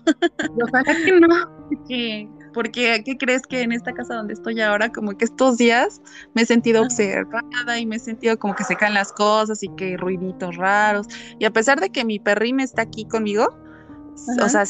[0.61, 5.17] Ojalá que no, porque, porque ¿qué crees que en esta casa donde estoy ahora, como
[5.17, 6.01] que estos días
[6.33, 9.69] me he sentido observada y me he sentido como que se caen las cosas y
[9.75, 11.07] que ruiditos raros.
[11.39, 13.57] Y a pesar de que mi perrín está aquí conmigo,
[14.39, 14.65] o sea,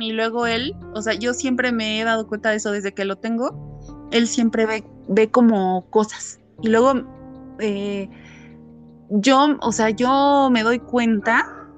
[0.00, 3.04] y luego él, o sea, yo siempre me he dado cuenta de eso desde que
[3.04, 3.73] lo tengo,
[4.14, 6.38] él siempre ve, ve como cosas.
[6.62, 6.94] Y luego
[7.58, 8.08] eh,
[9.10, 11.68] yo, o sea, yo me doy cuenta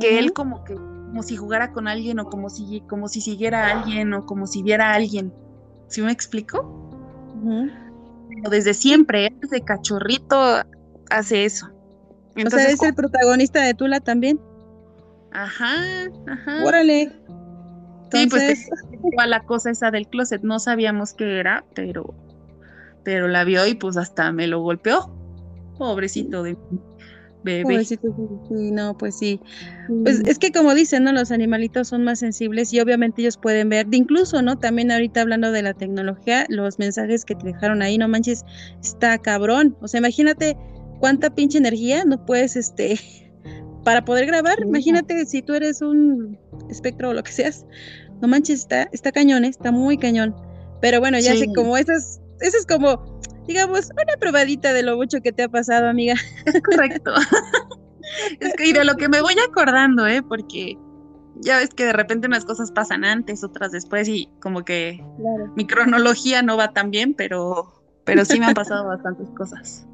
[0.00, 3.68] que él como que, como si jugara con alguien o como si, como si siguiera
[3.68, 5.32] a alguien o como si viera a alguien.
[5.86, 6.90] ¿Sí me explico?
[8.50, 10.36] Desde siempre, desde cachorrito
[11.10, 11.70] hace eso.
[12.34, 14.40] Entonces, o sea, es el protagonista de Tula también.
[15.30, 15.76] Ajá,
[16.26, 16.64] ajá.
[16.64, 17.12] Órale.
[18.12, 18.68] Sí, pues
[19.26, 22.14] la cosa esa del closet, no sabíamos qué era, pero,
[23.04, 25.14] pero la vio y pues hasta me lo golpeó.
[25.78, 26.56] Pobrecito de
[27.44, 27.62] bebé.
[27.62, 28.08] Pobrecito,
[28.48, 29.40] sí, no, pues sí.
[30.02, 31.12] Pues es que como dicen, ¿no?
[31.12, 34.58] Los animalitos son más sensibles y obviamente ellos pueden ver, incluso, ¿no?
[34.58, 38.44] También ahorita hablando de la tecnología, los mensajes que te dejaron ahí, no manches,
[38.82, 39.76] está cabrón.
[39.80, 40.56] O sea, imagínate
[41.00, 42.98] cuánta pinche energía no puedes, este,
[43.88, 44.60] para poder grabar.
[44.60, 47.64] Imagínate si tú eres un espectro o lo que seas.
[48.20, 49.48] No manches, está, está cañón, ¿eh?
[49.48, 50.36] está muy cañón.
[50.82, 55.22] Pero bueno, ya sé, como esas, eso es como, digamos, una probadita de lo mucho
[55.22, 56.16] que te ha pasado, amiga.
[56.44, 57.14] Es correcto.
[58.40, 60.22] es que de lo que me voy acordando, ¿eh?
[60.22, 60.76] Porque
[61.36, 65.02] ya ves que de repente unas cosas pasan antes, otras después, y como que
[65.56, 67.72] mi cronología no va tan bien, pero,
[68.04, 69.87] pero sí me han pasado bastantes cosas.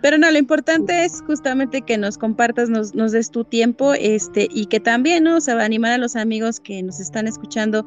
[0.00, 4.48] Pero no, lo importante es justamente que nos compartas, nos, nos des tu tiempo, este,
[4.50, 5.36] y que también, ¿no?
[5.36, 7.86] O sea, animar a los amigos que nos están escuchando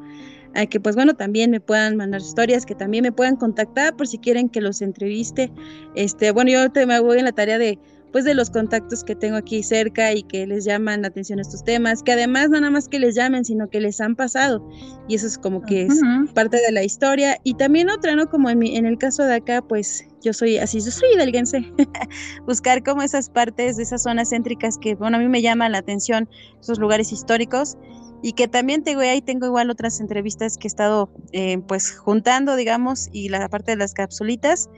[0.54, 4.06] a que pues bueno también me puedan mandar historias, que también me puedan contactar por
[4.06, 5.50] si quieren que los entreviste.
[5.94, 7.78] Este, bueno, yo te me voy en la tarea de
[8.12, 11.64] pues de los contactos que tengo aquí cerca y que les llaman la atención estos
[11.64, 14.68] temas, que además no nada más que les llamen, sino que les han pasado.
[15.08, 16.00] Y eso es como que es
[16.34, 17.38] parte de la historia.
[17.42, 18.28] Y también otra, ¿no?
[18.28, 21.64] Como en, mi, en el caso de acá, pues yo soy así, yo soy hidalguense.
[22.46, 25.78] Buscar como esas partes de esas zonas céntricas que, bueno, a mí me llaman la
[25.78, 26.28] atención,
[26.60, 27.78] esos lugares históricos.
[28.24, 32.56] Y que también tengo ahí, tengo igual otras entrevistas que he estado eh, pues juntando,
[32.56, 34.68] digamos, y la parte de las capsulitas.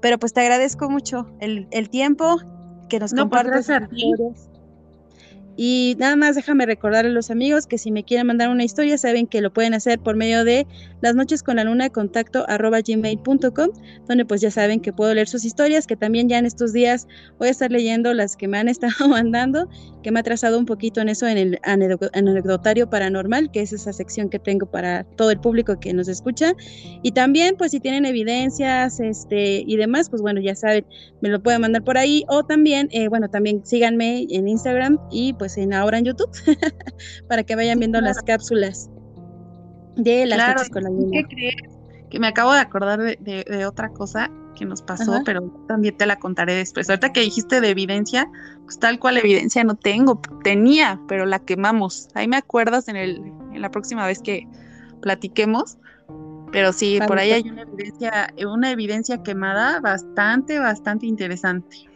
[0.00, 2.38] Pero pues te agradezco mucho el, el tiempo
[2.88, 4.48] que nos no, pues, compartas.
[5.56, 8.98] Y nada más déjame recordar a los amigos que si me quieren mandar una historia,
[8.98, 10.66] saben que lo pueden hacer por medio de
[11.00, 13.68] las noches con la luna contacto arroba gmail.com,
[14.06, 17.06] donde pues ya saben que puedo leer sus historias, que también ya en estos días
[17.38, 19.68] voy a estar leyendo las que me han estado mandando,
[20.02, 23.92] que me ha trazado un poquito en eso en el anecdotario paranormal, que es esa
[23.92, 26.52] sección que tengo para todo el público que nos escucha.
[27.02, 30.84] Y también pues si tienen evidencias este, y demás, pues bueno, ya saben,
[31.22, 35.32] me lo pueden mandar por ahí o también, eh, bueno, también síganme en Instagram y
[35.34, 36.30] pues pues en ahora en YouTube
[37.28, 38.90] para que vayan viendo las cápsulas
[39.94, 41.54] de las claro, con la ¿Qué crees?
[42.10, 46.16] Que me acabo de acordar de, otra cosa que nos pasó, pero también te la
[46.16, 46.88] contaré después.
[46.88, 48.28] Ahorita que dijiste de evidencia,
[48.64, 52.08] pues tal cual evidencia no tengo, tenía, pero la quemamos.
[52.14, 53.18] Ahí me acuerdas en, el,
[53.52, 54.48] en la próxima vez que
[55.00, 55.78] platiquemos.
[56.52, 61.88] Pero sí, por ahí hay una evidencia, una evidencia quemada bastante, bastante interesante.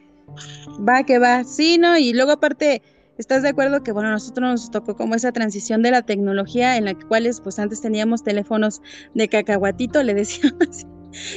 [0.88, 1.96] Va que va, sí, ¿no?
[1.96, 2.82] Y luego aparte,
[3.20, 6.86] ¿Estás de acuerdo que, bueno, nosotros nos tocó como esa transición de la tecnología en
[6.86, 8.80] la cuales, pues antes teníamos teléfonos
[9.12, 10.86] de cacahuatito, le decíamos,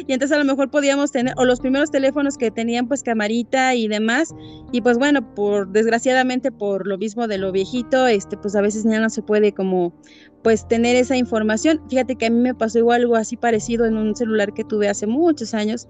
[0.08, 3.76] y entonces a lo mejor podíamos tener, o los primeros teléfonos que tenían pues camarita
[3.76, 4.34] y demás,
[4.72, 8.86] y pues bueno, por desgraciadamente por lo mismo de lo viejito, este, pues a veces
[8.86, 9.94] ya no se puede como
[10.42, 11.82] pues tener esa información.
[11.90, 14.88] Fíjate que a mí me pasó igual algo así parecido en un celular que tuve
[14.88, 15.90] hace muchos años,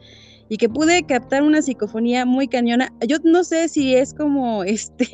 [0.49, 2.93] y que pude captar una psicofonía muy cañona.
[3.07, 5.07] Yo no sé si es como este,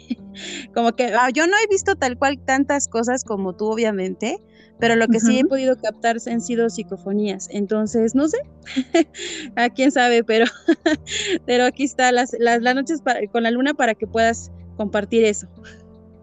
[0.74, 4.42] como que ah, yo no he visto tal cual tantas cosas como tú, obviamente,
[4.80, 7.50] pero lo que sí he podido captar han sido psicofonías.
[7.52, 8.38] Entonces, no sé,
[9.56, 10.46] a quién sabe, pero,
[11.46, 15.48] pero aquí está las, las, noches con la luna para que puedas compartir eso.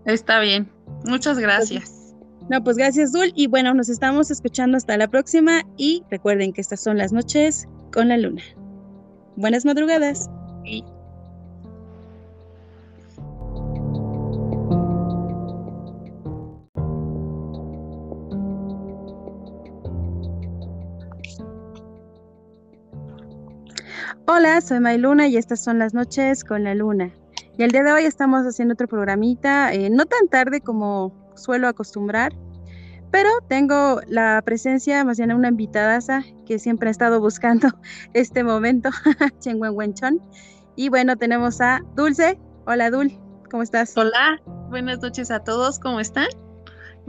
[0.07, 0.71] Está bien,
[1.05, 2.15] muchas gracias.
[2.49, 3.33] No, pues gracias, Dul.
[3.35, 5.63] Y bueno, nos estamos escuchando hasta la próxima.
[5.77, 8.43] Y recuerden que estas son las noches con la luna.
[9.37, 10.30] Buenas madrugadas.
[24.26, 27.12] Hola, soy Mayluna y estas son las noches con la luna.
[27.59, 31.68] Y el día de hoy estamos haciendo otro programita, eh, no tan tarde como suelo
[31.68, 32.32] acostumbrar,
[33.17, 35.99] pero tengo la presencia, más una invitada
[36.45, 37.69] que siempre ha estado buscando
[38.12, 38.91] este momento,
[39.41, 40.21] Chengwenwenchon.
[40.77, 42.39] Y bueno, tenemos a Dulce.
[42.67, 43.19] Hola, Dul,
[43.51, 43.97] ¿cómo estás?
[43.97, 46.27] Hola, buenas noches a todos, ¿cómo están?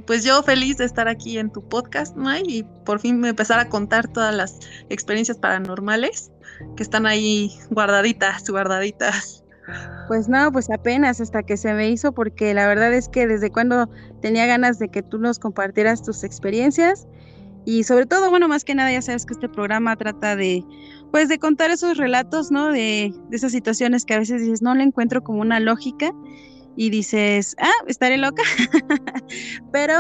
[0.06, 3.68] Pues yo feliz de estar aquí en tu podcast, May, y por fin empezar a
[3.68, 6.32] contar todas las experiencias paranormales
[6.78, 9.44] que están ahí guardaditas, guardaditas.
[10.08, 13.52] Pues no, pues apenas hasta que se me hizo, porque la verdad es que desde
[13.52, 13.90] cuando
[14.22, 17.08] tenía ganas de que tú nos compartieras tus experiencias
[17.66, 20.64] y sobre todo, bueno, más que nada ya sabes que este programa trata de,
[21.12, 22.72] pues de contar esos relatos, ¿no?
[22.72, 26.12] De, de esas situaciones que a veces dices, no le encuentro como una lógica
[26.78, 28.44] y dices, ah, estaré loca,
[29.74, 29.96] pero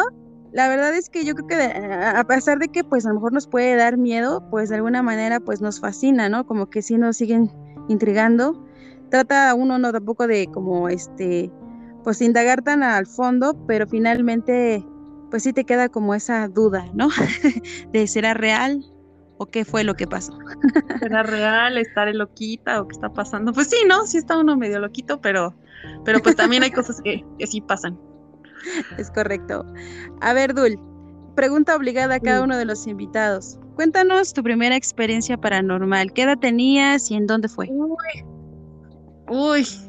[0.53, 3.33] la verdad es que yo creo que a pesar de que pues a lo mejor
[3.33, 6.45] nos puede dar miedo, pues de alguna manera pues nos fascina, ¿no?
[6.45, 7.51] Como que sí nos siguen
[7.89, 8.66] intrigando
[9.09, 11.51] trata uno no tampoco de como este,
[12.03, 14.85] pues indagar tan al fondo, pero finalmente
[15.29, 17.09] pues sí te queda como esa duda, ¿no?
[17.91, 18.85] de será real
[19.37, 20.37] o qué fue lo que pasó.
[20.99, 21.77] ¿Será real?
[21.77, 23.53] ¿Estaré loquita o qué está pasando?
[23.53, 24.05] Pues sí, ¿no?
[24.05, 25.55] Sí está uno medio loquito, pero,
[26.05, 27.99] pero pues también hay cosas que, que sí pasan.
[28.97, 29.65] Es correcto.
[30.21, 30.79] A ver, Dul,
[31.35, 33.59] pregunta obligada a cada uno de los invitados.
[33.75, 36.11] Cuéntanos tu primera experiencia paranormal.
[36.11, 37.67] ¿Qué edad tenías y en dónde fue?
[37.69, 38.25] Uy,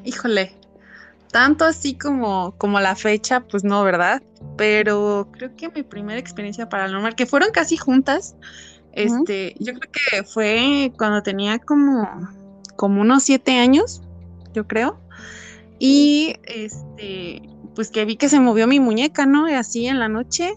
[0.05, 0.55] híjole.
[1.30, 4.22] Tanto así como, como la fecha, pues no, ¿verdad?
[4.57, 8.34] Pero creo que mi primera experiencia paranormal, que fueron casi juntas,
[8.93, 12.09] este, yo creo que fue cuando tenía como,
[12.76, 14.01] como unos siete años,
[14.55, 14.99] yo creo.
[15.78, 17.43] Y este,
[17.74, 19.49] pues que vi que se movió mi muñeca, ¿no?
[19.49, 20.55] Y así en la noche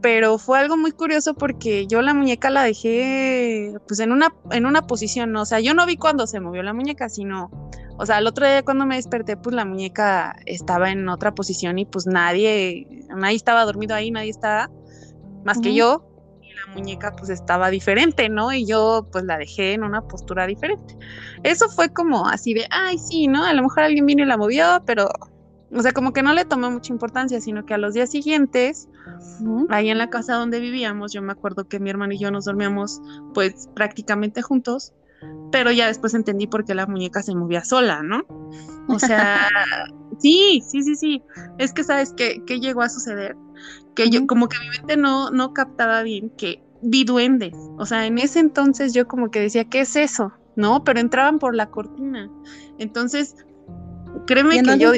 [0.00, 4.66] pero fue algo muy curioso porque yo la muñeca la dejé pues en una, en
[4.66, 5.42] una posición, ¿no?
[5.42, 7.50] o sea, yo no vi cuando se movió la muñeca, sino,
[7.96, 11.78] o sea, el otro día cuando me desperté, pues la muñeca estaba en otra posición
[11.78, 14.70] y pues nadie, nadie estaba dormido ahí, nadie estaba,
[15.44, 16.04] más que yo,
[16.42, 18.52] y la muñeca pues estaba diferente, ¿no?
[18.52, 20.96] Y yo pues la dejé en una postura diferente.
[21.42, 23.44] Eso fue como así de, ay, sí, ¿no?
[23.44, 25.08] A lo mejor alguien vino y la movió, pero
[25.74, 28.88] o sea, como que no le tomé mucha importancia, sino que a los días siguientes,
[29.68, 32.44] ahí en la casa donde vivíamos, yo me acuerdo que mi hermano y yo nos
[32.44, 33.00] dormíamos
[33.34, 34.92] pues prácticamente juntos,
[35.50, 38.22] pero ya después entendí por qué la muñeca se movía sola, ¿no?
[38.88, 39.48] O sea,
[40.18, 41.22] sí, sí, sí, sí.
[41.58, 43.36] Es que sabes qué, qué llegó a suceder,
[43.94, 47.54] que yo como que mi mente no, no captaba bien que vi duendes.
[47.78, 50.32] O sea, en ese entonces yo como que decía, ¿qué es eso?
[50.56, 50.84] ¿No?
[50.84, 52.30] Pero entraban por la cortina.
[52.78, 53.34] Entonces,
[54.26, 54.92] Créeme que yo...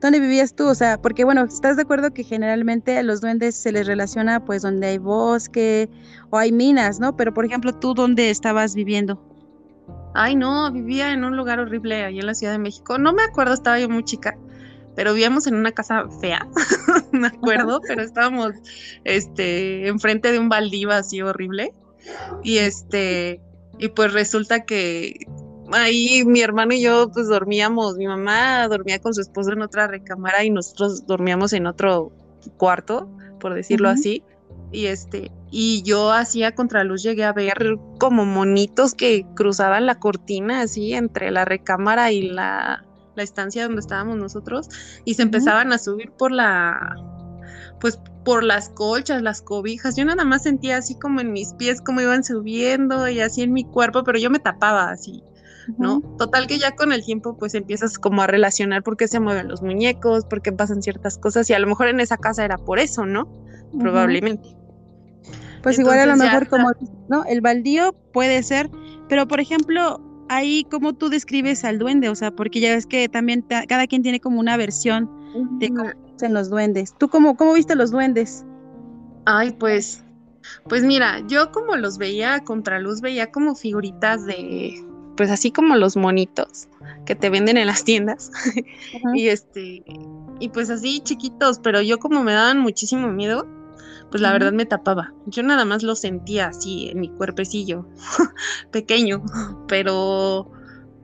[0.00, 0.68] ¿Dónde vivías tú?
[0.68, 4.44] O sea, porque bueno, ¿estás de acuerdo que generalmente a los duendes se les relaciona
[4.44, 5.90] pues donde hay bosque
[6.30, 7.16] o hay minas, ¿no?
[7.16, 9.20] Pero por ejemplo, ¿tú dónde estabas viviendo?
[10.14, 12.98] Ay, no, vivía en un lugar horrible ahí en la Ciudad de México.
[12.98, 14.36] No me acuerdo, estaba yo muy chica,
[14.94, 16.46] pero vivíamos en una casa fea,
[17.12, 18.52] me acuerdo, pero estábamos
[19.04, 21.72] este enfrente de un baldío así horrible.
[22.42, 23.40] Y este,
[23.78, 25.26] y pues resulta que
[25.72, 29.86] ahí mi hermano y yo pues dormíamos, mi mamá dormía con su esposo en otra
[29.86, 32.12] recámara y nosotros dormíamos en otro
[32.56, 33.08] cuarto,
[33.40, 34.22] por decirlo así.
[34.70, 40.60] Y este, y yo hacía contraluz llegué a ver como monitos que cruzaban la cortina
[40.60, 44.68] así entre la recámara y la, la estancia donde estábamos nosotros
[45.04, 46.96] y se empezaban a subir por la
[47.80, 49.96] pues por las colchas, las cobijas.
[49.96, 53.52] Yo nada más sentía así como en mis pies como iban subiendo y así en
[53.52, 55.22] mi cuerpo, pero yo me tapaba así.
[55.76, 56.00] ¿No?
[56.16, 59.48] Total que ya con el tiempo pues empiezas como a relacionar por qué se mueven
[59.48, 62.56] los muñecos, por qué pasan ciertas cosas y a lo mejor en esa casa era
[62.56, 63.28] por eso, ¿no?
[63.78, 64.56] Probablemente.
[65.62, 66.70] Pues igual a lo mejor como,
[67.08, 67.24] ¿no?
[67.24, 68.70] El baldío puede ser,
[69.08, 73.08] pero por ejemplo, ahí cómo tú describes al duende, o sea, porque ya ves que
[73.08, 75.10] también cada quien tiene como una versión
[75.58, 76.94] de cómo dicen los duendes.
[76.98, 78.44] ¿Tú cómo, cómo viste los duendes?
[79.26, 80.02] Ay, pues,
[80.68, 84.82] pues mira, yo como los veía a contraluz, veía como figuritas de,
[85.18, 86.68] pues así como los monitos
[87.04, 88.30] que te venden en las tiendas.
[89.14, 89.82] y este,
[90.38, 93.46] y pues así chiquitos, pero yo como me daban muchísimo miedo,
[94.12, 95.12] pues la verdad me tapaba.
[95.26, 97.86] Yo nada más lo sentía así en mi cuerpecillo,
[98.70, 99.24] pequeño,
[99.66, 100.52] pero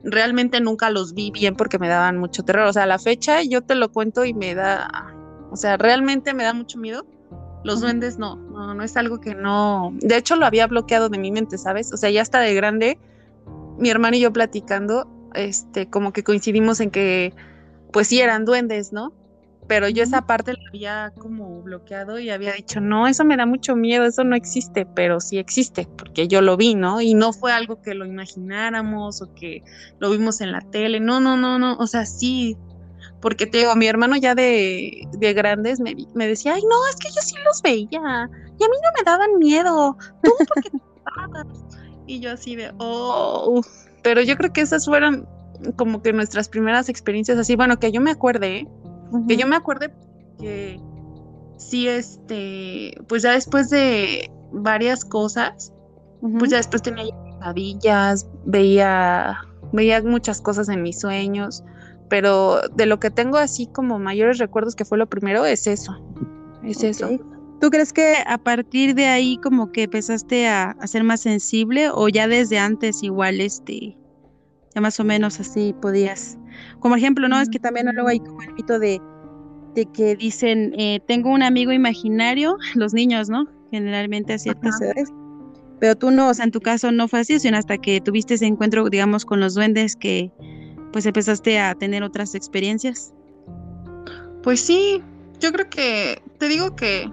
[0.05, 2.67] realmente nunca los vi bien porque me daban mucho terror.
[2.67, 5.13] O sea, a la fecha yo te lo cuento y me da,
[5.51, 7.05] O sea, realmente me da mucho miedo.
[7.65, 9.91] Los duendes no, no, no es algo que no.
[9.99, 11.91] De hecho, lo había bloqueado de mi mente, ¿sabes?
[11.91, 12.97] O sea, ya hasta de grande,
[13.77, 17.33] mi hermano y yo platicando, este, como que coincidimos en que,
[17.91, 19.13] pues sí eran duendes, ¿no?
[19.67, 23.47] Pero yo esa parte la había como bloqueado y había dicho, no, eso me da
[23.47, 27.01] mucho miedo, eso no existe, pero sí existe, porque yo lo vi, ¿no?
[27.01, 29.63] Y no fue algo que lo imagináramos o que
[29.97, 32.55] lo vimos en la tele, no, no, no, no, o sea, sí,
[33.21, 36.95] porque te digo, mi hermano ya de, de grandes me, me, decía, ay, no, es
[36.97, 40.69] que yo sí los veía y a mí no me daban miedo, tú porque
[42.07, 43.61] Y yo así de, oh,
[44.03, 45.27] pero yo creo que esas fueron
[45.75, 48.67] como que nuestras primeras experiencias así, bueno, que yo me acuerde, ¿eh?
[49.27, 49.93] que yo me acuerde
[50.39, 50.79] que
[51.57, 55.73] sí, este, pues ya después de varias cosas,
[56.39, 59.37] pues ya después tenía pesadillas, veía,
[59.71, 61.63] veía muchas cosas en mis sueños,
[62.09, 65.95] pero de lo que tengo así como mayores recuerdos que fue lo primero es eso,
[66.63, 67.09] es eso.
[67.61, 71.89] ¿Tú crees que a partir de ahí como que empezaste a, a, ser más sensible
[71.89, 73.97] o ya desde antes igual este,
[74.73, 76.37] ya más o menos así podías?
[76.79, 77.39] Como ejemplo, ¿no?
[77.39, 79.01] Es que también luego hay como el mito de,
[79.73, 83.47] de que dicen, eh, tengo un amigo imaginario, los niños, ¿no?
[83.71, 85.09] Generalmente a ciertas edades.
[85.79, 88.35] Pero tú no, o sea, en tu caso no fue así, sino hasta que tuviste
[88.35, 90.31] ese encuentro, digamos, con los duendes que
[90.93, 93.13] pues empezaste a tener otras experiencias.
[94.43, 95.03] Pues sí,
[95.41, 97.09] yo creo que, te digo que,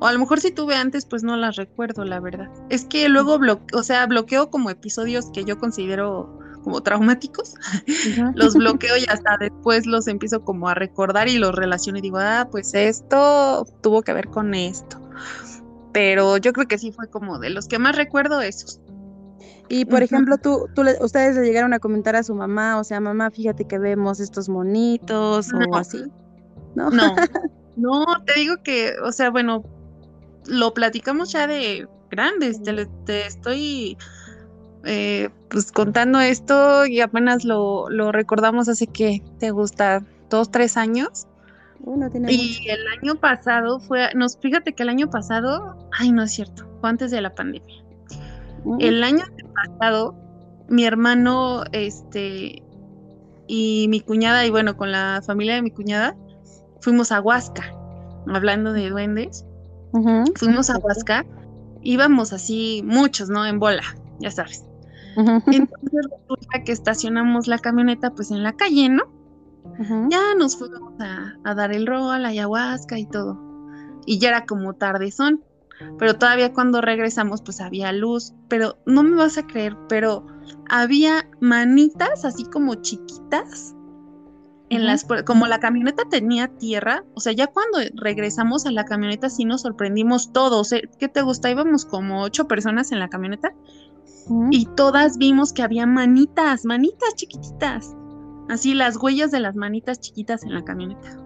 [0.00, 2.48] o a lo mejor si tuve antes, pues no las recuerdo, la verdad.
[2.70, 7.54] Es que luego, bloqueo, o sea, bloqueo como episodios que yo considero como traumáticos,
[8.34, 12.18] los bloqueo y hasta después los empiezo como a recordar y los relaciono y digo,
[12.18, 15.00] ah, pues esto tuvo que ver con esto.
[15.92, 18.80] Pero yo creo que sí fue como de los que más recuerdo esos.
[19.68, 23.00] Y por ejemplo, tú, tú ustedes le llegaron a comentar a su mamá, o sea,
[23.00, 26.04] mamá, fíjate que vemos estos monitos o así.
[26.74, 26.90] ¿No?
[26.90, 27.14] No,
[27.76, 29.64] no, te digo que, o sea, bueno,
[30.48, 33.96] lo platicamos ya de grandes, te, te estoy
[34.84, 40.76] eh, pues contando esto y apenas lo, lo recordamos hace que te gusta dos, tres
[40.76, 41.26] años.
[42.28, 46.66] y el año pasado fue, nos fíjate que el año pasado, ay no es cierto,
[46.80, 47.84] fue antes de la pandemia.
[48.80, 49.24] El año
[49.54, 50.14] pasado,
[50.68, 52.62] mi hermano, este,
[53.46, 56.16] y mi cuñada, y bueno, con la familia de mi cuñada,
[56.80, 57.72] fuimos a Huasca,
[58.26, 59.44] hablando de duendes.
[60.36, 61.24] Fuimos a Huasca,
[61.82, 63.46] íbamos así, muchos, ¿no?
[63.46, 63.82] En bola,
[64.20, 64.64] ya sabes.
[65.16, 69.04] Entonces resulta que estacionamos la camioneta pues en la calle, ¿no?
[70.08, 73.38] Ya nos fuimos a, a, dar el rol, a ayahuasca y todo.
[74.06, 75.44] Y ya era como tardezón
[75.98, 80.26] pero todavía cuando regresamos pues había luz, pero no me vas a creer, pero
[80.68, 83.74] había manitas así como chiquitas
[84.70, 89.30] en las como la camioneta tenía tierra, o sea, ya cuando regresamos a la camioneta
[89.30, 90.88] sí nos sorprendimos todos, ¿eh?
[90.98, 91.50] ¿qué te gusta?
[91.50, 93.54] Íbamos como ocho personas en la camioneta
[94.50, 97.96] y todas vimos que había manitas, manitas chiquititas,
[98.50, 101.16] así las huellas de las manitas chiquitas en la camioneta.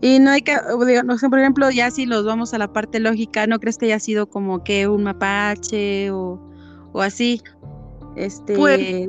[0.00, 0.56] Y no hay que,
[1.04, 3.86] no sé, por ejemplo, ya si los vamos a la parte lógica, ¿no crees que
[3.86, 6.40] haya sido como que un mapache o,
[6.92, 7.40] o así?
[8.14, 8.56] Este.
[8.56, 9.08] Pues,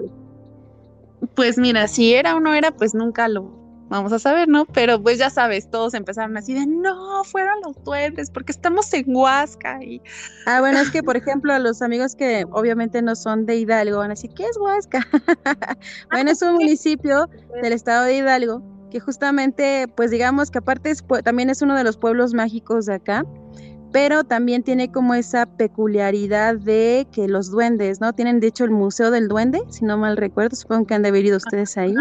[1.36, 3.58] pues mira, si era o no era, pues nunca lo
[3.90, 4.66] vamos a saber, ¿no?
[4.66, 9.16] Pero pues ya sabes, todos empezaron así de, no, fueron los duendes, porque estamos en
[9.16, 9.84] Huasca.
[9.84, 10.02] Y...
[10.46, 14.00] Ah, bueno, es que, por ejemplo, a los amigos que obviamente no son de Hidalgo
[14.00, 15.08] van a decir, ¿qué es Huasca?
[16.12, 17.30] bueno, es un municipio
[17.62, 21.84] del estado de Hidalgo que justamente, pues digamos que aparte es, también es uno de
[21.84, 23.26] los pueblos mágicos de acá,
[23.92, 28.14] pero también tiene como esa peculiaridad de que los duendes, ¿no?
[28.14, 31.10] Tienen de hecho el Museo del Duende, si no mal recuerdo, supongo que han de
[31.10, 31.94] haber ido ustedes ahí.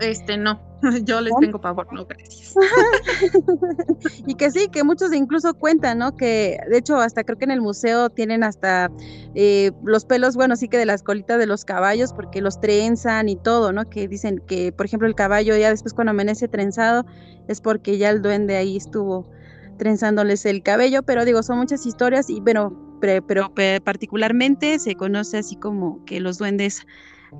[0.00, 0.60] Este, no,
[1.04, 2.54] yo les tengo pavor, no, gracias.
[4.26, 6.16] y que sí, que muchos incluso cuentan, ¿no?
[6.16, 8.90] Que de hecho hasta creo que en el museo tienen hasta
[9.34, 13.28] eh, los pelos, bueno, sí que de las colitas de los caballos, porque los trenzan
[13.28, 13.88] y todo, ¿no?
[13.88, 17.04] Que dicen que, por ejemplo, el caballo ya después cuando amanece trenzado
[17.48, 19.30] es porque ya el duende ahí estuvo
[19.78, 23.52] trenzándoles el cabello, pero digo, son muchas historias y bueno, pero, pero
[23.84, 26.86] particularmente se conoce así como que los duendes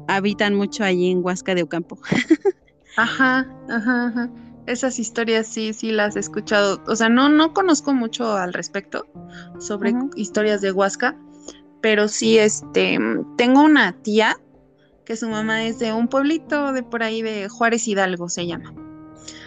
[0.08, 1.98] habitan mucho allí en Huasca de Ocampo.
[2.96, 4.30] ajá, ajá, ajá.
[4.66, 6.82] Esas historias sí, sí las he escuchado.
[6.86, 9.06] O sea, no, no conozco mucho al respecto
[9.58, 11.16] sobre historias de Huasca,
[11.80, 12.98] pero sí, este,
[13.36, 14.36] tengo una tía
[15.04, 18.72] que su mamá es de un pueblito de por ahí de Juárez Hidalgo, se llama.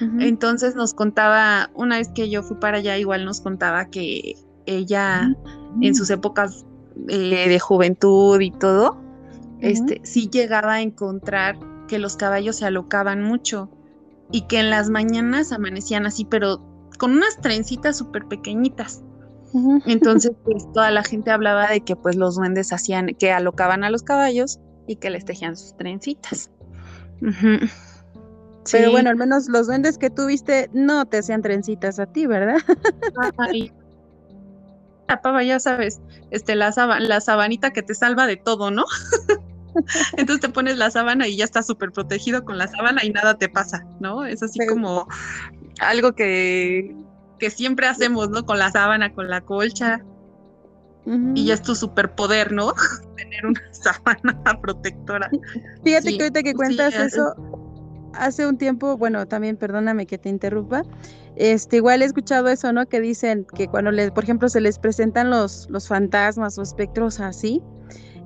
[0.02, 4.36] Entonces nos contaba, una vez que yo fui para allá, igual nos contaba que
[4.66, 5.34] ella
[5.82, 6.66] en sus épocas
[7.08, 9.02] eh, de juventud y todo,
[9.60, 13.70] este, sí llegaba a encontrar que los caballos se alocaban mucho
[14.32, 16.62] y que en las mañanas amanecían así, pero
[16.98, 19.04] con unas trencitas súper pequeñitas.
[19.86, 23.90] Entonces, pues toda la gente hablaba de que pues los duendes hacían, que alocaban a
[23.90, 26.50] los caballos y que les tejían sus trencitas.
[28.72, 32.58] Pero bueno, al menos los duendes que tuviste no te hacían trencitas a ti, ¿verdad?
[35.22, 36.02] pava, ya sabes,
[36.32, 38.86] este, la, la sabanita que te salva de todo, ¿no?
[40.18, 43.38] Entonces te pones la sábana y ya estás súper protegido con la sábana y nada
[43.38, 44.26] te pasa, ¿no?
[44.26, 45.08] Es así como
[45.80, 46.96] algo que,
[47.40, 48.46] que siempre hacemos, ¿no?
[48.46, 50.04] Con la sábana, con la colcha.
[51.36, 52.74] Y ya es tu superpoder, ¿no?
[53.16, 55.30] Tener una sábana protectora.
[55.84, 57.36] Fíjate que ahorita que cuentas eso,
[58.18, 60.84] hace un tiempo, bueno, también perdóname que te interrumpa,
[61.36, 62.86] este, igual he escuchado eso, ¿no?
[62.86, 67.20] Que dicen que cuando les, por ejemplo, se les presentan los, los fantasmas o espectros
[67.20, 67.62] así,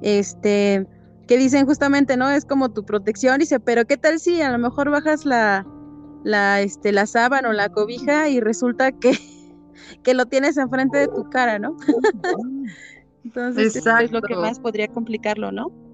[0.02, 0.86] este,
[1.28, 2.30] que dicen justamente, ¿no?
[2.30, 5.66] Es como tu protección, dice, pero ¿qué tal si a lo mejor bajas la,
[6.24, 9.14] la, este, la sábana o la cobija y resulta que,
[10.04, 11.76] que lo tienes enfrente de tu cara, ¿no?
[13.24, 15.89] Entonces, es lo que más podría complicarlo, ¿no?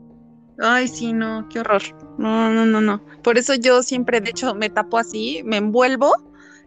[0.60, 1.82] Ay, sí, no, qué horror.
[2.18, 3.01] No, no, no, no.
[3.24, 6.14] Por eso yo siempre, de hecho, me tapo así, me envuelvo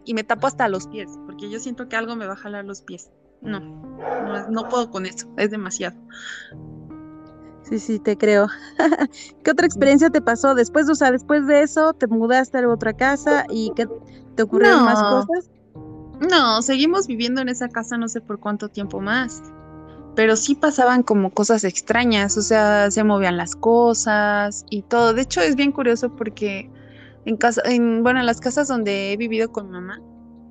[0.05, 2.65] y me tapo hasta los pies, porque yo siento que algo me va a jalar
[2.65, 3.09] los pies.
[3.41, 3.59] No,
[4.49, 5.95] no, puedo con eso, es demasiado.
[7.63, 8.47] Sí, sí, te creo.
[9.43, 10.89] ¿Qué otra experiencia te pasó después?
[10.89, 13.87] O sea, después de eso, te mudaste a otra casa y ¿qué
[14.35, 15.49] te ocurrieron más cosas?
[16.29, 19.41] No, seguimos viviendo en esa casa no sé por cuánto tiempo más
[20.19, 25.13] pero sí pasaban como cosas extrañas, o sea, se movían las cosas y todo.
[25.13, 26.69] De hecho, es bien curioso porque
[27.23, 30.01] en casa, en, bueno, en las casas donde he vivido con mamá,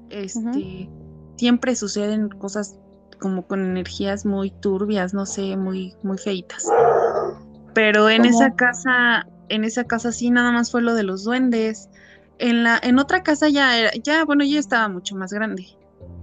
[0.08, 0.88] este,
[1.36, 2.78] siempre suceden cosas
[3.20, 6.66] como con energías muy turbias, no sé, muy, muy feitas.
[7.74, 11.90] Pero en esa casa, en esa casa sí nada más fue lo de los duendes.
[12.38, 15.66] En la, en otra casa ya era, ya, bueno, ya estaba mucho más grande.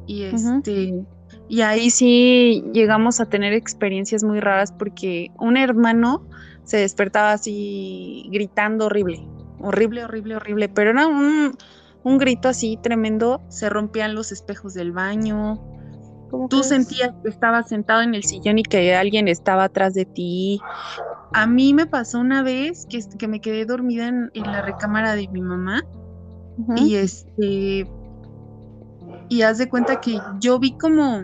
[0.08, 1.06] Y este,
[1.48, 6.26] y ahí sí llegamos a tener experiencias muy raras porque un hermano
[6.64, 9.28] se despertaba así gritando horrible,
[9.60, 11.56] horrible, horrible, horrible, pero era un,
[12.18, 15.62] grito así tremendo, se rompían los espejos del baño,
[16.50, 20.60] tú sentías que estabas sentado en el sillón y que alguien estaba atrás de ti.
[21.34, 25.28] A mí me pasó una vez que, que me quedé dormida en, la recámara de
[25.28, 25.84] mi mamá
[26.76, 27.88] y este
[29.30, 31.23] y haz de cuenta que yo vi como,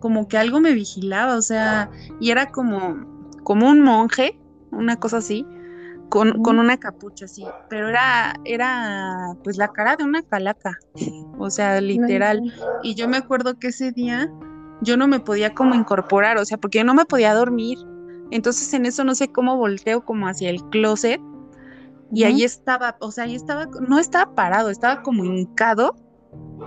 [0.00, 3.06] como que algo me vigilaba, o sea, y era como,
[3.42, 4.38] como un monje,
[4.70, 5.46] una cosa así,
[6.08, 10.78] con, con, una capucha así, pero era, era pues la cara de una calaca,
[11.38, 12.52] o sea, literal.
[12.82, 14.30] Y yo me acuerdo que ese día
[14.80, 17.78] yo no me podía como incorporar, o sea, porque yo no me podía dormir.
[18.30, 21.20] Entonces en eso no sé cómo volteo como hacia el closet
[22.12, 25.96] y ahí estaba, o sea, ahí estaba, no estaba parado, estaba como hincado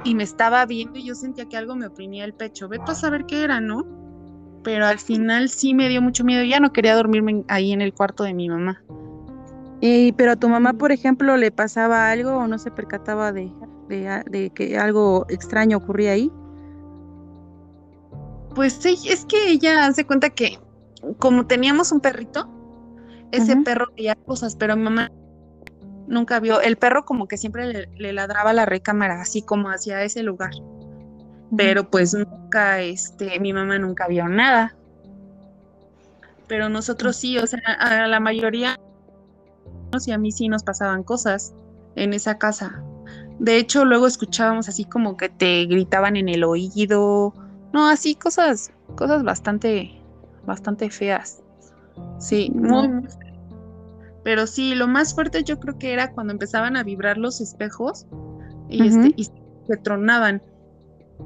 [0.03, 2.67] y me estaba viendo y yo sentía que algo me oprimía el pecho.
[2.67, 3.85] Vete a saber qué era, ¿no?
[4.63, 6.43] Pero al final sí me dio mucho miedo.
[6.43, 8.81] Ya no quería dormirme ahí en el cuarto de mi mamá.
[9.79, 13.51] Y, pero a tu mamá, por ejemplo, le pasaba algo o no se percataba de,
[13.87, 16.31] de, que algo extraño ocurría ahí.
[18.55, 20.57] Pues sí, es que ella hace cuenta que
[21.19, 22.49] como teníamos un perrito,
[23.31, 25.11] ese perro veía cosas, pero mi mamá
[26.07, 30.23] nunca vio, el perro como que siempre le, ladraba la recámara, así como hacia ese
[30.23, 30.51] lugar.
[31.55, 34.75] Pero pues nunca, este, mi mamá nunca vio nada.
[36.47, 38.77] Pero nosotros sí, o sea, a la mayoría
[40.05, 41.53] y a mí sí nos pasaban cosas
[41.95, 42.83] en esa casa.
[43.39, 47.33] De hecho, luego escuchábamos así como que te gritaban en el oído.
[47.73, 49.91] No, así cosas, cosas bastante,
[50.45, 51.41] bastante feas.
[52.19, 53.07] Sí, muy, muy
[54.27, 58.07] pero sí, lo más fuerte yo creo que era cuando empezaban a vibrar los espejos
[58.67, 60.41] y, este, y se tronaban.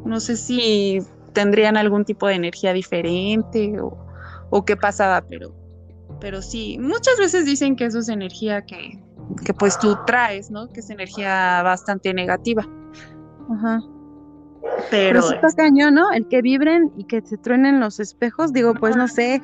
[0.05, 0.99] No sé si
[1.33, 5.51] tendrían algún tipo de energía diferente o, qué pasaba, pero,
[6.19, 9.03] pero sí, muchas veces dicen que eso es energía que,
[9.43, 10.69] que pues tú traes, ¿no?
[10.69, 12.69] Que es energía bastante negativa.
[13.49, 13.81] Ajá.
[14.91, 16.11] Pero, pero está cañón, ¿no?
[16.11, 19.41] El que vibren y que se truenen los espejos, digo, pues no sé,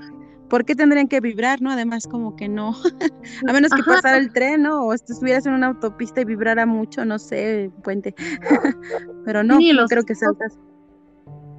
[0.50, 1.72] ¿por qué tendrían que vibrar, no?
[1.72, 2.76] Además, como que no,
[3.48, 4.86] a menos que pasara el tren, ¿no?
[4.86, 8.16] O estuvieras en una autopista y vibrara mucho, no sé, puente.
[9.26, 10.60] Pero no, no creo que caso.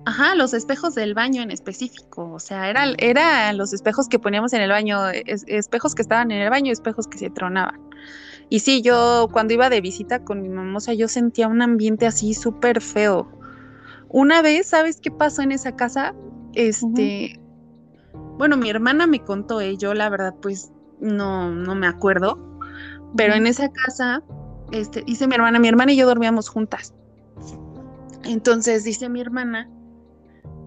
[0.07, 4.55] Ajá, los espejos del baño en específico, o sea, eran era los espejos que poníamos
[4.55, 7.78] en el baño, espejos que estaban en el baño, espejos que se tronaban.
[8.49, 11.61] Y sí, yo cuando iba de visita con mi mamá, o sea, yo sentía un
[11.61, 13.30] ambiente así súper feo.
[14.09, 16.14] Una vez, ¿sabes qué pasó en esa casa?
[16.55, 17.39] Este,
[18.39, 20.70] bueno, mi hermana me contó, eh, yo la verdad pues
[21.01, 22.39] no, no me acuerdo,
[23.16, 24.22] pero en esa casa,
[24.70, 26.95] este, dice mi hermana, mi hermana y yo dormíamos juntas.
[28.24, 29.68] Entonces dice mi hermana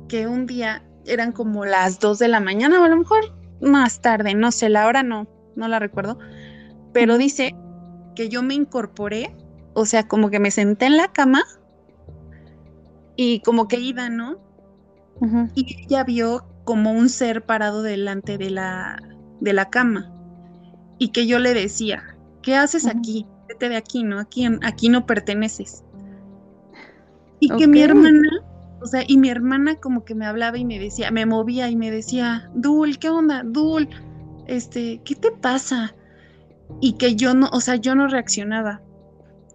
[0.10, 4.02] que un día eran como las 2 de la mañana o a lo mejor más
[4.02, 6.20] tarde, no sé, la hora no, no la recuerdo,
[6.94, 7.56] pero dice
[8.16, 9.34] que yo me incorporé,
[9.74, 11.44] o sea, como que me senté en la cama
[13.16, 14.40] y como que iba, ¿no?
[15.54, 18.98] Y ella vio como un ser parado delante de la,
[19.42, 20.10] de la cama
[21.00, 22.02] y que yo le decía,
[22.42, 23.28] ¿qué haces aquí?
[23.50, 24.18] Vete de aquí, ¿no?
[24.20, 25.84] Aquí, aquí no perteneces.
[27.42, 28.42] Y que mi hermana,
[28.82, 31.76] o sea, y mi hermana como que me hablaba y me decía, me movía y
[31.76, 33.44] me decía, Dul, ¿qué onda?
[33.44, 33.90] Dul,
[34.48, 35.94] este, ¿qué te pasa?
[36.80, 38.82] Y que yo no, o sea, yo no reaccionaba.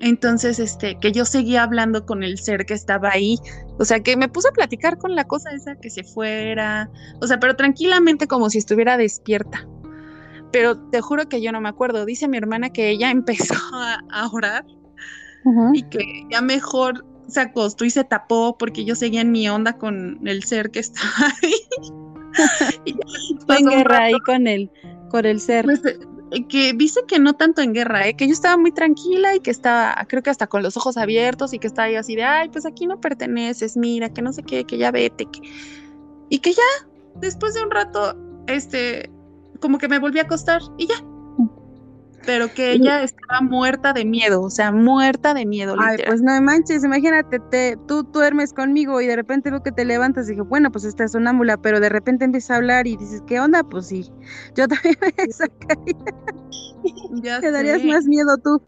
[0.00, 3.38] Entonces, este, que yo seguía hablando con el ser que estaba ahí.
[3.78, 6.90] O sea, que me puse a platicar con la cosa esa que se fuera.
[7.20, 9.66] O sea, pero tranquilamente como si estuviera despierta.
[10.52, 12.06] Pero te juro que yo no me acuerdo.
[12.06, 14.64] Dice mi hermana que ella empezó a, orar
[15.74, 19.78] y que ya mejor se acostó y se tapó porque yo seguía en mi onda
[19.78, 21.54] con el ser que estaba ahí.
[22.84, 22.96] y
[23.48, 24.70] en guerra ahí con el,
[25.10, 25.64] con el ser.
[25.66, 25.98] Pues, eh,
[26.48, 28.16] que dice que no tanto en guerra, ¿eh?
[28.16, 31.52] que yo estaba muy tranquila y que estaba, creo que hasta con los ojos abiertos
[31.52, 34.42] y que estaba ahí así de, ay, pues aquí no perteneces, mira, que no sé
[34.42, 35.28] qué, que ya vete,
[36.28, 38.16] y que ya, después de un rato,
[38.46, 39.10] este,
[39.60, 40.96] como que me volví a acostar y ya,
[42.26, 45.76] pero que ella estaba muerta de miedo, o sea, muerta de miedo.
[45.78, 49.84] Ay, pues no manches, imagínate, te, tú duermes conmigo y de repente veo que te
[49.84, 52.96] levantas y dije, bueno, pues esta es sonámbula, pero de repente empieza a hablar y
[52.96, 53.62] dices, ¿qué onda?
[53.62, 54.10] Pues sí,
[54.56, 55.96] yo también me sacaría.
[57.22, 58.60] Ya te darías más miedo tú.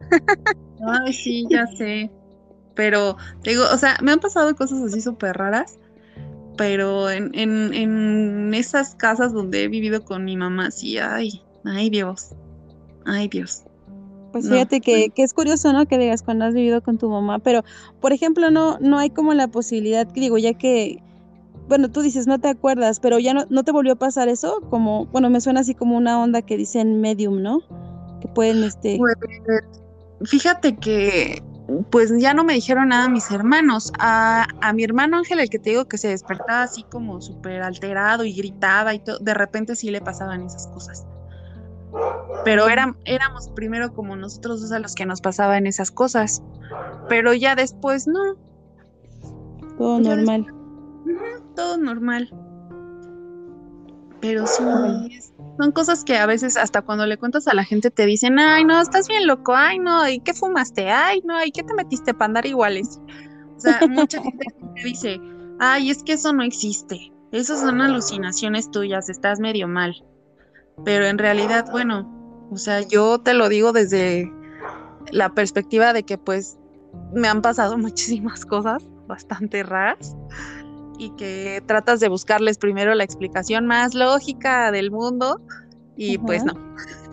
[0.86, 2.10] Ay, sí, ya sé.
[2.74, 5.78] Pero, digo, o sea, me han pasado cosas así súper raras,
[6.56, 11.90] pero en, en, en esas casas donde he vivido con mi mamá, sí, ay, ay
[11.90, 12.36] Dios.
[13.04, 13.64] Ay, Dios.
[14.32, 15.86] Pues fíjate que, que, es curioso, ¿no?
[15.86, 17.64] Que digas cuando has vivido con tu mamá, pero,
[18.00, 21.02] por ejemplo, no, no hay como la posibilidad, digo, ya que,
[21.66, 24.60] bueno, tú dices, no te acuerdas, pero ya no, no te volvió a pasar eso,
[24.68, 27.60] como, bueno, me suena así como una onda que dicen medium, ¿no?
[28.20, 28.98] Que pueden, este...
[28.98, 31.42] Pues, fíjate que,
[31.90, 33.92] pues ya no me dijeron nada mis hermanos.
[33.98, 37.62] A, a mi hermano Ángel, el que te digo que se despertaba así como súper
[37.62, 41.06] alterado y gritaba y todo, de repente sí le pasaban esas cosas
[42.44, 46.42] pero éramos primero como nosotros dos a los que nos pasaban esas cosas,
[47.08, 48.36] pero ya después no.
[49.76, 50.46] Todo normal.
[51.54, 52.30] todo normal.
[54.20, 54.64] Pero sí,
[55.60, 58.64] son cosas que a veces hasta cuando le cuentas a la gente te dicen, ay,
[58.64, 60.90] no, estás bien loco, ay, no, ¿y qué fumaste?
[60.90, 63.00] Ay, no, ¿y qué te metiste para andar iguales?
[63.56, 65.20] O sea, mucha gente me dice,
[65.60, 69.94] ay, es que eso no existe, esas son alucinaciones tuyas, estás medio mal
[70.84, 74.32] pero en realidad, bueno, o sea, yo te lo digo desde
[75.10, 76.58] la perspectiva de que pues
[77.12, 80.16] me han pasado muchísimas cosas bastante raras
[80.98, 85.40] y que tratas de buscarles primero la explicación más lógica del mundo
[85.96, 86.54] y pues no.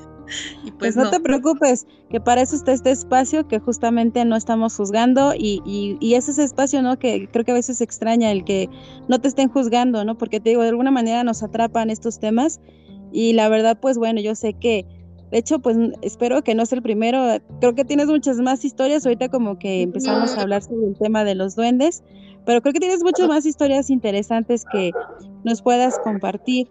[0.63, 4.35] Y pues, pues no, te preocupes, que para eso está este espacio que justamente no
[4.35, 6.97] estamos juzgando y, y, y es ese espacio, ¿no?
[6.97, 8.67] Que creo que a veces extraña el que
[9.07, 10.17] no te estén juzgando, ¿no?
[10.17, 12.59] Porque te digo, de alguna manera nos atrapan estos temas
[13.11, 14.85] y la verdad, pues bueno, yo sé que,
[15.31, 17.37] de hecho, pues espero que no sea el primero.
[17.59, 19.05] Creo que tienes muchas más historias.
[19.05, 22.03] Ahorita como que empezamos a hablar sobre el tema de los duendes,
[22.45, 24.91] pero creo que tienes muchas más historias interesantes que
[25.43, 26.67] nos puedas compartir.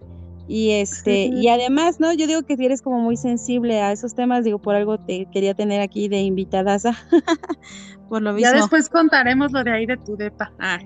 [0.46, 2.12] Y este, y además, ¿no?
[2.12, 5.54] Yo digo que eres como muy sensible a esos temas, digo, por algo te quería
[5.54, 6.76] tener aquí de invitada
[8.10, 8.50] por lo mismo.
[8.50, 10.52] Ya después contaremos lo de ahí de tu depa.
[10.58, 10.78] Ah.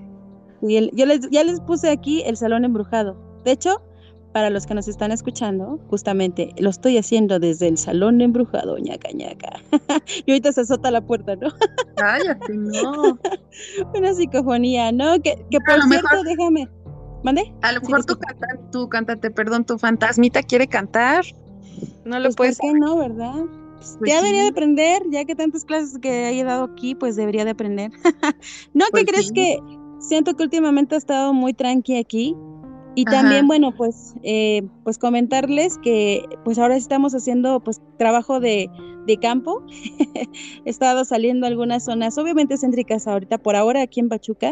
[0.61, 3.17] Y yo les, ya les puse aquí el salón embrujado.
[3.43, 3.81] De hecho,
[4.33, 9.11] para los que nos están escuchando, justamente lo estoy haciendo desde el salón embrujado, ñaca
[9.11, 9.61] ñaca.
[10.25, 11.49] y ahorita se azota la puerta, ¿no?
[11.95, 13.19] Cállate, no.
[13.95, 15.19] Una psicofonía, ¿no?
[15.21, 16.69] Que, que por cierto, déjame.
[17.23, 17.53] ¿Mande?
[17.63, 18.05] A lo mejor
[18.71, 21.25] tú, cántate, perdón, tu fantasmita quiere cantar.
[22.05, 22.57] No lo pues puedes.
[22.59, 23.45] ¿Por qué no, verdad?
[23.97, 27.45] Pues ya debería de aprender, ya que tantas clases que haya dado aquí, pues debería
[27.45, 27.91] de aprender.
[28.73, 29.59] ¿No ¿qué pues crees que
[29.99, 32.35] siento que últimamente ha estado muy tranqui aquí?
[32.99, 38.69] Y también, bueno, pues, eh, pues comentarles que pues ahora estamos haciendo pues trabajo de,
[39.07, 39.63] de campo.
[40.65, 44.51] He estado saliendo a algunas zonas, obviamente céntricas ahorita, por ahora aquí en Pachuca.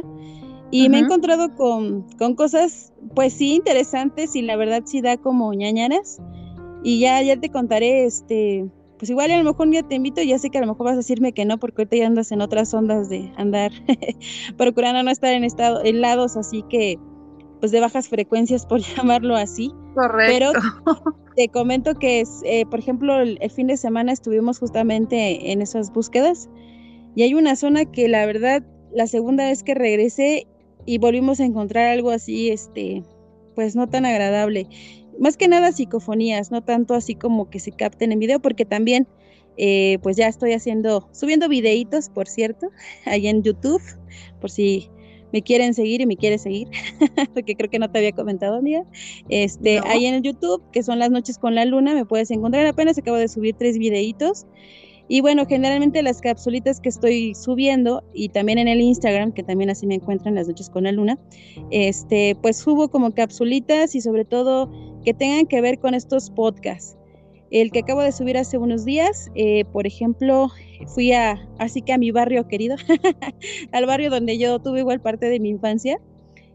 [0.71, 5.17] Y me he encontrado con, con, cosas, pues sí, interesantes y la verdad sí da
[5.17, 6.21] como ñañaras.
[6.83, 8.65] Y ya, ya te contaré, este,
[8.97, 10.85] pues igual a lo mejor un día te invito, ya sé que a lo mejor
[10.85, 13.73] vas a decirme que no, porque ahorita ya andas en otras ondas de andar
[14.57, 16.97] procurando no estar en estado, en lados así que
[17.59, 19.71] pues de bajas frecuencias, por llamarlo así.
[19.95, 20.33] Correcto.
[20.33, 20.51] Pero
[21.35, 25.91] te comento que, es, eh, por ejemplo, el, fin de semana estuvimos justamente en esas
[25.91, 26.49] búsquedas
[27.15, 30.47] y hay una zona que la verdad la segunda vez que regresé
[30.85, 33.03] y volvimos a encontrar algo así, este,
[33.55, 34.67] pues no tan agradable.
[35.19, 39.07] Más que nada psicofonías, no tanto así como que se capten en video, porque también
[39.57, 42.69] eh, pues ya estoy haciendo, subiendo videitos, por cierto,
[43.05, 43.81] ahí en YouTube,
[44.39, 44.89] por si
[45.33, 46.67] me quieren seguir y me quiere seguir,
[47.33, 48.83] porque creo que no te había comentado, amiga.
[49.29, 52.65] Este, ahí en el YouTube, que son las noches con la luna, me puedes encontrar.
[52.65, 54.45] Apenas acabo de subir tres videitos.
[55.09, 59.69] Y bueno, generalmente las capsulitas que estoy subiendo y también en el Instagram, que también
[59.69, 61.17] así me encuentran las noches con la luna,
[61.71, 64.69] este, pues subo como capsulitas y sobre todo
[65.05, 66.96] que tengan que ver con estos podcasts.
[67.49, 70.49] El que acabo de subir hace unos días, eh, por ejemplo,
[70.87, 72.75] fui a, así que a mi barrio querido,
[73.71, 75.99] al barrio donde yo tuve igual parte de mi infancia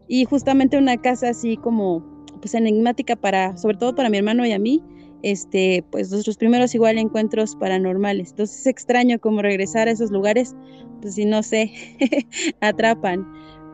[0.07, 2.03] y justamente una casa así como
[2.39, 4.83] pues enigmática para, sobre todo para mi hermano y a mí,
[5.23, 8.31] este, pues nuestros primeros igual encuentros paranormales.
[8.31, 10.55] Entonces es extraño como regresar a esos lugares,
[11.01, 11.71] pues si no sé,
[12.61, 13.25] atrapan.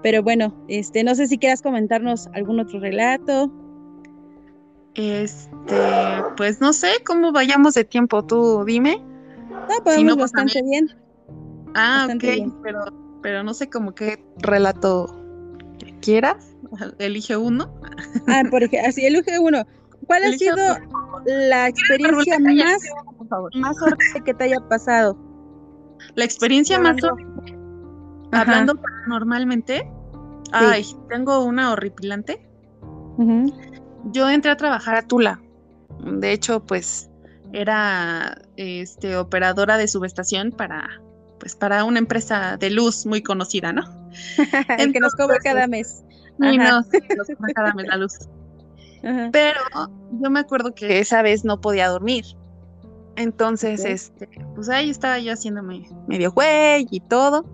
[0.03, 3.51] Pero bueno, este, no sé si quieras comentarnos algún otro relato.
[4.95, 9.01] Este, pues no sé cómo vayamos de tiempo, tú dime.
[9.49, 10.89] No, podemos pues, bastante bien.
[11.75, 12.79] Ah, ok, pero,
[13.21, 15.15] pero no sé como qué relato
[16.01, 16.55] quieras.
[16.99, 17.73] Elige uno.
[18.27, 19.65] Ah, por ejemplo, así elige uno.
[20.07, 20.55] ¿Cuál ha sido
[21.25, 22.81] la experiencia más,
[23.53, 25.17] más horrible que te haya pasado?
[26.15, 27.57] La experiencia más horrible.
[28.31, 29.89] Hablando normalmente.
[30.51, 32.49] Ay, tengo una horripilante.
[34.05, 35.41] Yo entré a trabajar a Tula.
[36.03, 37.09] De hecho, pues
[37.53, 40.87] era este operadora de subestación para
[41.39, 43.83] pues para una empresa de luz muy conocida, ¿no?
[44.77, 46.03] El que nos cobra cada mes.
[46.41, 48.13] Y no, nos cobra cada mes la luz.
[49.31, 49.59] Pero
[50.21, 52.25] yo me acuerdo que esa vez no podía dormir.
[53.15, 57.45] Entonces, este, pues ahí estaba yo haciéndome medio güey y todo.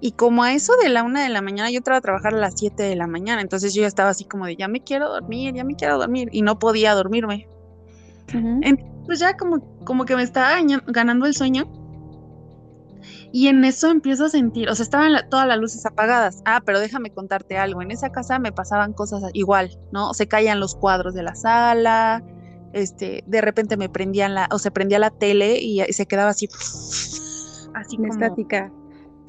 [0.00, 2.38] Y como a eso de la una de la mañana, yo entraba a trabajar a
[2.38, 5.10] las siete de la mañana, entonces yo ya estaba así como de, ya me quiero
[5.10, 7.48] dormir, ya me quiero dormir, y no podía dormirme.
[8.32, 11.70] Entonces ya como, como que me estaba ganando el sueño,
[13.32, 16.42] y en eso empiezo a sentir, o sea, estaban todas las luces apagadas.
[16.44, 17.80] Ah, pero déjame contarte algo.
[17.80, 20.14] En esa casa me pasaban cosas igual, ¿no?
[20.14, 22.24] Se caían los cuadros de la sala,
[22.72, 26.48] este, de repente me prendían la, o se prendía la tele y, se quedaba así,
[27.74, 28.72] así como estática.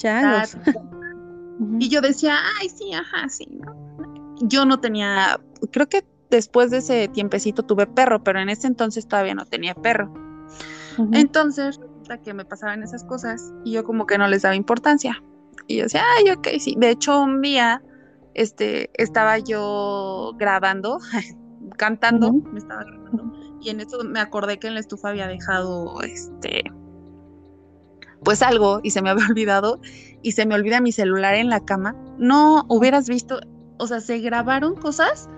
[1.79, 3.47] Y yo decía, ay, sí, ajá, sí.
[4.41, 5.39] Yo no tenía,
[5.71, 9.75] creo que después de ese tiempecito tuve perro, pero en ese entonces todavía no tenía
[9.75, 10.11] perro.
[11.11, 11.79] Entonces
[12.19, 15.21] que me pasaban esas cosas y yo como que no les daba importancia.
[15.67, 16.75] Y yo decía, ay, ok, sí.
[16.77, 17.81] De hecho, un día
[18.33, 20.99] este, estaba yo grabando,
[21.77, 23.31] cantando, me estaba grabando,
[23.61, 26.63] y en eso me acordé que en la estufa había dejado este
[28.23, 29.79] pues algo y se me había olvidado
[30.21, 31.95] y se me olvida mi celular en la cama.
[32.17, 33.39] No hubieras visto,
[33.77, 35.29] o sea, se grabaron cosas,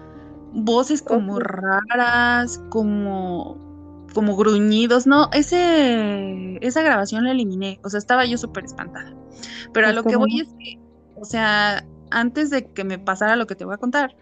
[0.53, 3.63] voces como raras, como
[4.13, 9.13] como gruñidos, no, ese, esa grabación la eliminé, o sea, estaba yo súper espantada.
[9.73, 10.79] Pero a pues, lo que voy es que,
[11.15, 14.15] o sea, antes de que me pasara lo que te voy a contar,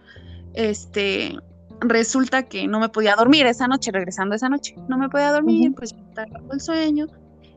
[0.53, 1.38] este,
[1.82, 5.74] resulta que no me podía dormir esa noche, regresando esa noche, no me podía dormir,
[5.76, 7.07] pues estaba el sueño,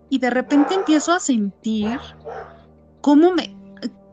[0.09, 1.99] y de repente empiezo a sentir
[3.01, 3.57] cómo me,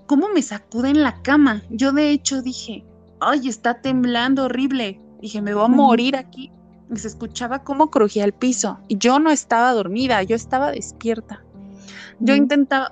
[0.07, 1.61] cómo me sacuden la cama.
[1.69, 2.83] Yo de hecho dije,
[3.19, 4.99] ay, está temblando horrible.
[5.21, 6.51] Dije, me voy a morir aquí
[6.97, 8.79] se escuchaba cómo crujía el piso.
[8.87, 11.43] Y yo no estaba dormida, yo estaba despierta.
[12.19, 12.89] Yo intentaba,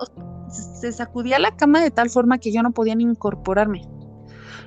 [0.48, 3.82] se sacudía la cama de tal forma que yo no podía ni incorporarme.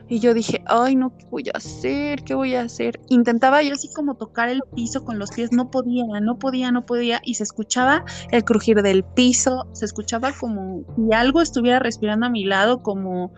[0.10, 2.24] Y yo dije, ay, no, ¿qué voy a hacer?
[2.24, 2.99] ¿Qué voy a hacer?
[3.10, 6.86] Intentaba yo así como tocar el piso con los pies, no podía, no podía, no
[6.86, 7.22] podía.
[7.24, 12.30] Y se escuchaba el crujir del piso, se escuchaba como si algo estuviera respirando a
[12.30, 13.34] mi lado, como,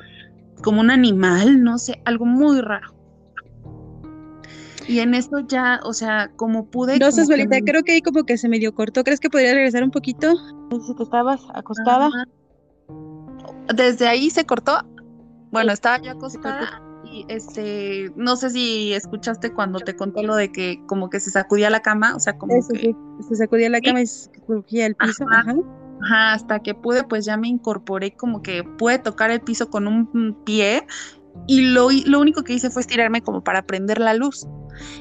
[0.63, 2.95] como un animal, no sé, algo muy raro.
[4.87, 6.99] Y en eso ya, o sea, como pude.
[6.99, 9.03] No, Susvelita, creo que ahí como que se medio cortó.
[9.03, 10.33] ¿Crees que podría regresar un poquito?
[10.69, 12.09] Si que estabas acostada.
[13.73, 14.83] Desde ahí se cortó.
[15.55, 20.51] Bueno, estaba yo acostada y este, no sé si escuchaste cuando te conté lo de
[20.51, 22.95] que como que se sacudía la cama, o sea, como que sí.
[23.27, 25.25] se sacudía la cama y se crujía el piso.
[25.31, 25.55] Ajá.
[26.01, 29.87] Ajá, hasta que pude, pues ya me incorporé como que pude tocar el piso con
[29.87, 30.85] un pie
[31.47, 34.45] y lo, lo único que hice fue estirarme como para prender la luz.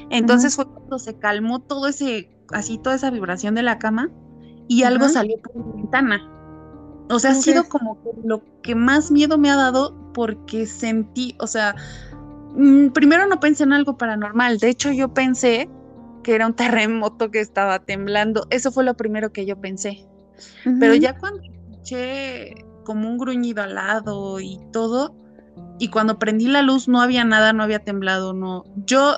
[0.09, 4.09] Entonces fue cuando se calmó todo ese, así toda esa vibración de la cama
[4.67, 6.31] y algo salió por la ventana.
[7.09, 11.47] O sea, ha sido como lo que más miedo me ha dado porque sentí, o
[11.47, 11.75] sea,
[12.55, 15.69] mm, primero no pensé en algo paranormal, de hecho yo pensé
[16.23, 20.07] que era un terremoto que estaba temblando, eso fue lo primero que yo pensé.
[20.79, 25.13] Pero ya cuando escuché como un gruñido al lado y todo.
[25.77, 28.63] Y cuando prendí la luz no había nada, no había temblado, no.
[28.85, 29.17] Yo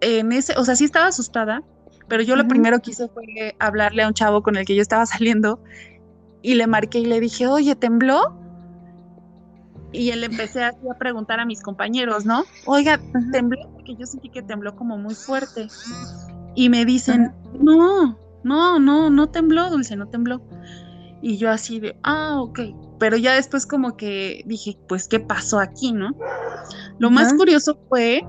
[0.00, 1.62] en ese, o sea, sí estaba asustada,
[2.08, 4.80] pero yo lo primero que hice fue hablarle a un chavo con el que yo
[4.80, 5.60] estaba saliendo
[6.42, 8.36] y le marqué y le dije, oye, ¿tembló?
[9.92, 12.44] Y él empecé a preguntar a mis compañeros, ¿no?
[12.66, 13.00] Oiga,
[13.32, 15.68] tembló, porque yo sentí que tembló como muy fuerte.
[16.54, 20.42] Y me dicen, no, no, no, no tembló, Dulce, no tembló.
[21.22, 22.60] Y yo así de, ah, ok.
[22.98, 26.14] Pero ya después como que dije, pues, ¿qué pasó aquí, no?
[26.98, 28.22] Lo más curioso fue,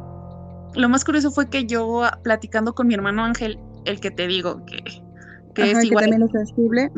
[0.75, 4.63] lo más curioso fue que yo platicando con mi hermano Ángel, el que te digo
[4.65, 4.83] que,
[5.55, 6.05] que es igual.
[6.05, 6.91] también es sensible.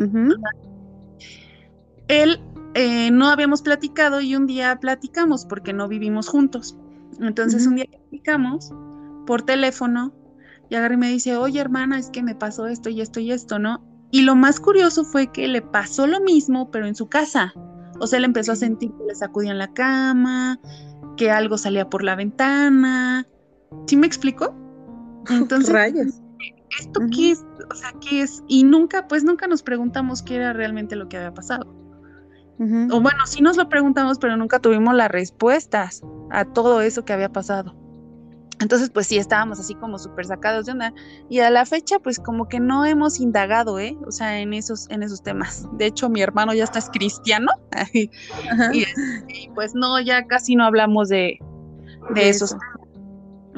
[2.11, 2.41] Él
[2.73, 6.75] eh, no habíamos platicado y un día platicamos porque no vivimos juntos.
[7.21, 8.73] Entonces un día platicamos
[9.25, 10.13] por teléfono
[10.69, 13.31] y agarré y me dice, oye hermana, es que me pasó esto y esto y
[13.31, 13.81] esto, ¿no?
[14.11, 17.53] Y lo más curioso fue que le pasó lo mismo, pero en su casa.
[18.01, 20.59] O sea, él empezó a sentir que le sacudían la cama,
[21.15, 23.25] que algo salía por la ventana.
[23.87, 24.53] ¿Sí me explico?
[25.29, 26.21] Entonces, Rayos.
[26.77, 27.45] ¿esto qué es?
[27.71, 28.43] O sea, ¿qué es?
[28.49, 31.80] Y nunca, pues nunca nos preguntamos qué era realmente lo que había pasado.
[32.91, 37.13] O bueno, sí nos lo preguntamos, pero nunca tuvimos las respuestas a todo eso que
[37.13, 37.75] había pasado.
[38.61, 40.93] Entonces, pues sí, estábamos así como súper sacados de onda.
[41.29, 43.97] Y a la fecha, pues como que no hemos indagado, ¿eh?
[44.05, 45.67] O sea, en esos, en esos temas.
[45.73, 47.51] De hecho, mi hermano ya está es cristiano.
[47.93, 51.39] y, pues no, ya casi no hablamos de,
[52.13, 52.67] de, esos temas.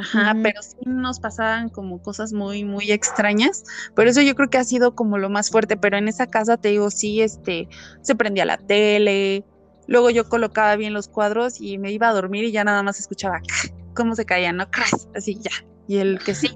[0.04, 3.64] Ajá, pero sí nos pasaban como cosas muy, muy extrañas.
[3.96, 5.78] Por eso yo creo que ha sido como lo más fuerte.
[5.78, 7.70] Pero en esa casa, te digo, sí, este,
[8.02, 9.46] se prendía la tele.
[9.88, 13.00] Luego yo colocaba bien los cuadros y me iba a dormir y ya nada más
[13.00, 13.42] escuchaba
[13.96, 14.68] cómo se caían, ¿no?
[15.16, 15.52] Así ya.
[15.88, 16.50] Y el que sí.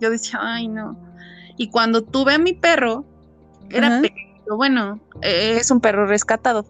[0.00, 0.98] Yo decía, ay, no.
[1.56, 3.04] Y cuando tuve a mi perro,
[3.70, 4.56] era pequeño.
[4.56, 6.66] Bueno, e, es un perro rescatado.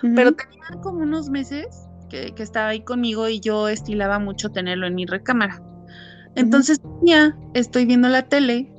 [0.00, 4.94] Pero tenía como unos meses que, estaba ahí conmigo y yo estilaba mucho tenerlo en
[4.94, 5.62] mi recámara.
[6.34, 8.70] Entonces, ya estoy viendo la tele.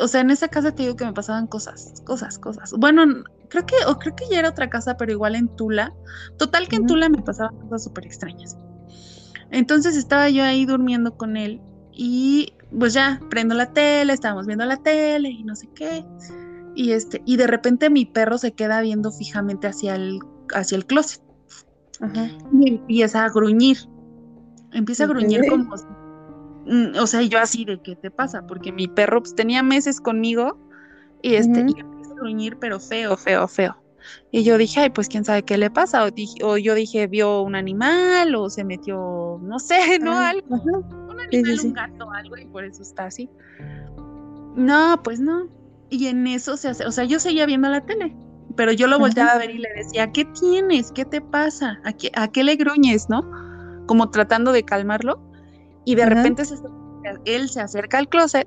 [0.00, 2.72] O sea, en esa casa te digo que me pasaban cosas, cosas, cosas.
[2.72, 3.04] Bueno,
[3.48, 5.92] creo que, o creo que ya era otra casa, pero igual en Tula.
[6.38, 8.56] Total que en Tula me pasaban cosas súper extrañas.
[9.50, 11.60] Entonces estaba yo ahí durmiendo con él
[11.92, 16.04] y pues ya prendo la tele, estábamos viendo la tele y no sé qué.
[16.74, 20.20] Y este, y de repente mi perro se queda viendo fijamente hacia el,
[20.54, 21.22] hacia el closet.
[22.52, 23.78] Y empieza a gruñir.
[24.72, 25.74] Empieza a gruñir como.
[26.66, 30.00] Mm, o sea, yo así de qué te pasa, porque mi perro pues, tenía meses
[30.00, 30.58] conmigo
[31.22, 33.76] y este, y empieza a gruñir, pero feo, feo, feo.
[34.30, 36.08] Y yo dije, ay, pues quién sabe qué le pasa.
[36.42, 40.12] O, yo dije, vio un animal o se metió, no sé, ¿no?
[40.12, 40.56] algo.
[40.56, 43.28] Un animal, un gato, algo, y por eso está así.
[44.56, 45.48] No, pues no.
[45.90, 48.16] Y en eso se hace, o sea, yo seguía viendo la tele
[48.56, 50.92] pero yo lo volteaba a ver y le decía, ¿qué tienes?
[50.92, 51.80] ¿Qué te pasa?
[51.84, 53.28] ¿A qué, a qué le gruñes, no?
[53.86, 55.20] Como tratando de calmarlo.
[55.84, 56.42] Y de repente
[57.24, 58.46] él se acerca al closet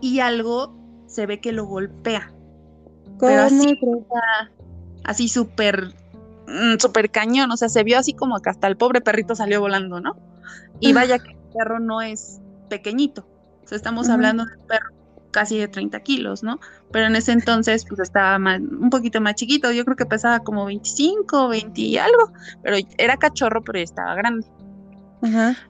[0.00, 0.74] y algo
[1.06, 2.32] se ve que lo golpea.
[3.18, 3.78] Pero así,
[5.04, 5.94] así súper,
[6.46, 7.50] mm, súper cañón.
[7.50, 10.16] O sea, se vio así como que hasta el pobre perrito salió volando, ¿no?
[10.80, 13.26] Y vaya que el perro no es pequeñito.
[13.64, 14.95] O sea, estamos hablando de un perro
[15.36, 16.58] casi de 30 kilos, ¿no?
[16.90, 20.64] Pero en ese entonces pues estaba un poquito más chiquito, yo creo que pesaba como
[20.64, 22.32] 25, 20 y algo,
[22.62, 24.46] pero era cachorro, pero estaba grande.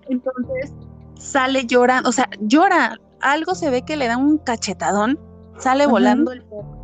[0.08, 0.72] Entonces
[1.18, 5.18] sale llorando, o sea, llora, algo se ve que le da un cachetadón,
[5.58, 6.75] sale volando el perro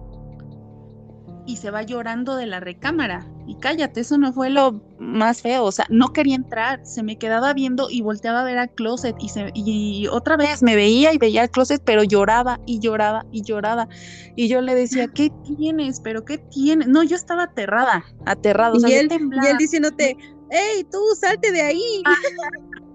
[1.47, 3.27] y se va llorando de la recámara.
[3.47, 5.65] Y cállate, eso no fue lo más feo.
[5.65, 9.17] O sea, no quería entrar, se me quedaba viendo y volteaba a ver al closet.
[9.19, 13.27] Y, se, y otra vez me veía y veía el closet, pero lloraba y lloraba
[13.33, 13.89] y lloraba.
[14.37, 16.01] Y yo le decía, ¿qué tienes?
[16.01, 16.89] ¿Pero qué tienes?
[16.89, 18.75] No, yo estaba aterrada, aterrada.
[18.87, 20.17] y, él, y él diciéndote,
[20.51, 22.03] hey, tú, salte de ahí.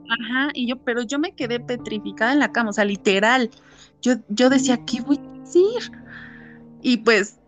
[0.09, 3.49] Ajá, y yo, pero yo me quedé petrificada en la cama, o sea, literal.
[4.01, 5.91] Yo, yo decía, ¿qué voy a decir?
[6.81, 7.39] Y pues,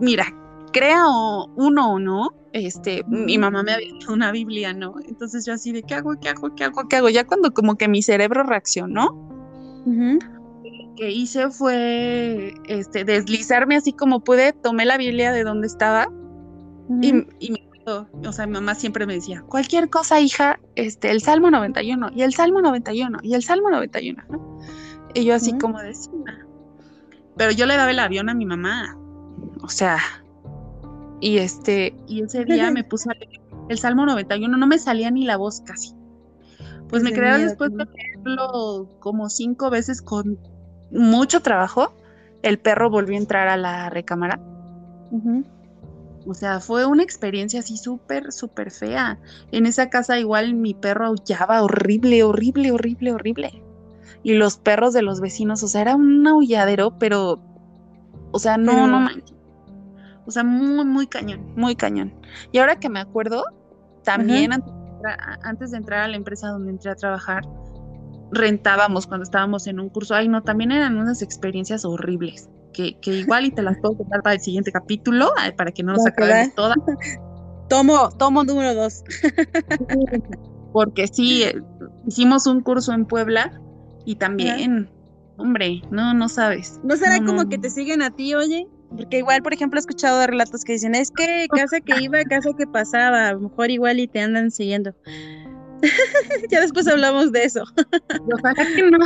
[0.00, 0.34] mira,
[0.72, 1.04] crea
[1.56, 4.94] uno o no, este, mi mamá me había dicho una Biblia, ¿no?
[5.06, 6.18] Entonces yo así de, ¿qué hago?
[6.20, 6.54] ¿Qué hago?
[6.54, 6.88] ¿Qué hago?
[6.88, 7.08] ¿Qué hago?
[7.08, 9.26] Ya cuando como que mi cerebro reaccionó,
[9.86, 16.08] lo que hice fue este, deslizarme así como pude, tomé la Biblia de donde estaba
[17.00, 17.26] y, me
[17.86, 22.22] o sea, mi mamá siempre me decía, cualquier cosa, hija, este, el Salmo 91, y
[22.22, 24.58] el Salmo 91, y el Salmo 91, ¿no?
[25.14, 26.12] Y yo así como decía,
[27.36, 28.96] pero yo le daba el avión a mi mamá,
[29.62, 29.98] o sea,
[31.20, 35.10] y este, y ese día me puse a leer el Salmo 91, no me salía
[35.10, 35.94] ni la voz casi.
[36.88, 40.38] Pues me quedé después de leerlo como cinco veces con
[40.90, 41.92] mucho trabajo.
[42.42, 44.40] El perro volvió a entrar a la recámara.
[46.26, 49.18] O sea, fue una experiencia así súper, súper fea.
[49.52, 53.62] En esa casa igual mi perro aullaba horrible, horrible, horrible, horrible.
[54.22, 57.38] Y los perros de los vecinos, o sea, era un aulladero, pero,
[58.30, 59.37] o sea, no, no manches.
[60.28, 62.12] O sea, muy, muy cañón, muy cañón.
[62.52, 63.44] Y ahora que me acuerdo,
[64.04, 64.52] también
[65.42, 67.44] antes, de entrar a la empresa donde entré a trabajar,
[68.30, 70.14] rentábamos cuando estábamos en un curso.
[70.14, 74.34] Ay, no, también eran unas experiencias horribles que, igual y te las puedo contar para
[74.34, 76.76] el siguiente capítulo, para que no nos acabemos todas.
[77.70, 79.04] Tomo, tomo número dos.
[80.72, 81.44] Porque sí,
[82.06, 83.58] hicimos un curso en Puebla
[84.04, 84.90] y también,
[85.38, 86.80] hombre, no, no sabes.
[86.82, 88.68] ¿No será como que te siguen a ti, oye?
[88.96, 92.50] Porque igual, por ejemplo, he escuchado relatos que dicen, es que casa que iba, casa
[92.56, 94.94] que pasaba, a lo mejor igual y te andan siguiendo.
[96.50, 97.64] ya después hablamos de eso.
[98.32, 98.98] Ojalá que no,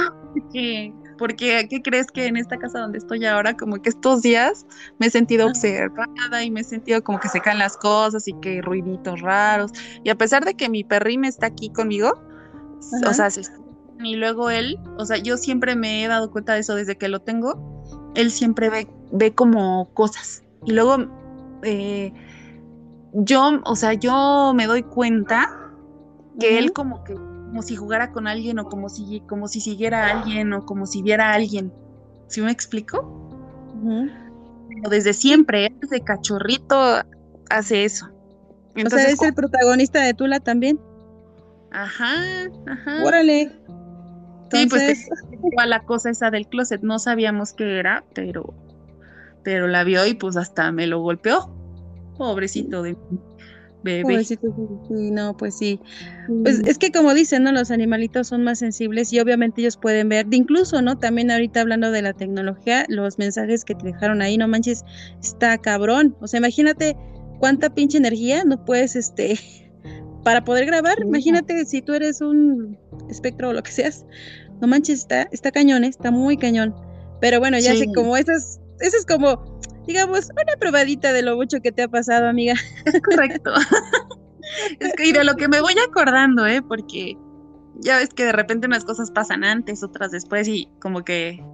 [0.53, 4.67] que porque ¿qué crees que en esta casa donde estoy ahora, como que estos días
[4.99, 8.33] me he sentido observada y me he sentido como que se caen las cosas y
[8.41, 9.71] que ruiditos raros.
[10.03, 12.21] Y a pesar de que mi perrín está aquí conmigo,
[13.07, 13.29] o sea,
[14.03, 17.09] y luego él, o sea, yo siempre me he dado cuenta de eso desde que
[17.09, 17.82] lo tengo,
[18.15, 20.43] él siempre ve, ve como cosas.
[20.65, 20.97] Y luego
[21.63, 22.13] eh,
[23.13, 25.71] yo, o sea, yo me doy cuenta
[26.39, 30.07] que él como que como si jugara con alguien o como si, como si siguiera
[30.07, 31.71] a alguien o como si viera a alguien.
[32.29, 33.29] ¿Sí me explico?
[34.89, 37.03] Desde siempre, desde cachorrito
[37.51, 38.09] hace eso.
[38.75, 40.81] Entonces, o sea, es el protagonista de Tula también.
[41.73, 42.15] Ajá,
[42.67, 43.05] ajá.
[43.05, 43.53] Órale.
[44.53, 45.09] Sí, pues
[45.67, 48.55] la cosa esa del closet, no sabíamos qué era, pero,
[49.43, 51.51] pero la vio y pues hasta me lo golpeó.
[52.17, 53.19] Pobrecito de mí.
[53.83, 54.25] Bebé.
[54.25, 54.39] sí,
[54.89, 55.81] no, pues sí.
[56.43, 57.53] Pues es que como dicen, ¿no?
[57.53, 60.99] Los animalitos son más sensibles y obviamente ellos pueden ver, incluso, ¿no?
[60.99, 64.85] También ahorita hablando de la tecnología, los mensajes que te dejaron ahí, no manches,
[65.21, 66.17] está cabrón.
[66.21, 66.97] O sea, imagínate
[67.41, 69.39] cuánta pinche energía no puedes, este,
[70.25, 71.01] para poder grabar.
[71.01, 72.79] Imagínate si tú eres un
[73.09, 74.07] espectro o lo que seas.
[74.63, 75.89] No manches, está, está cañón, ¿eh?
[75.89, 76.75] está muy cañón.
[77.21, 79.53] Pero bueno, ya sé, como esas, eso es como
[79.87, 82.55] digamos, una probadita de lo mucho que te ha pasado, amiga.
[82.85, 83.53] Es correcto.
[84.81, 86.63] es que y de lo que me voy acordando, ¿eh?
[86.63, 87.17] Porque
[87.81, 91.45] ya ves que de repente unas cosas pasan antes, otras después y como que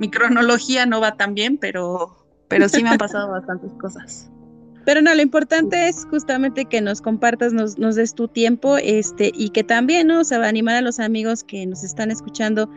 [0.00, 4.30] mi cronología no va tan bien, pero, pero sí me han pasado bastantes cosas.
[4.86, 9.32] Pero no, lo importante es justamente que nos compartas, nos, nos des tu tiempo, este,
[9.34, 10.20] y que también, ¿no?
[10.20, 12.70] O sea, animar a los amigos que nos están escuchando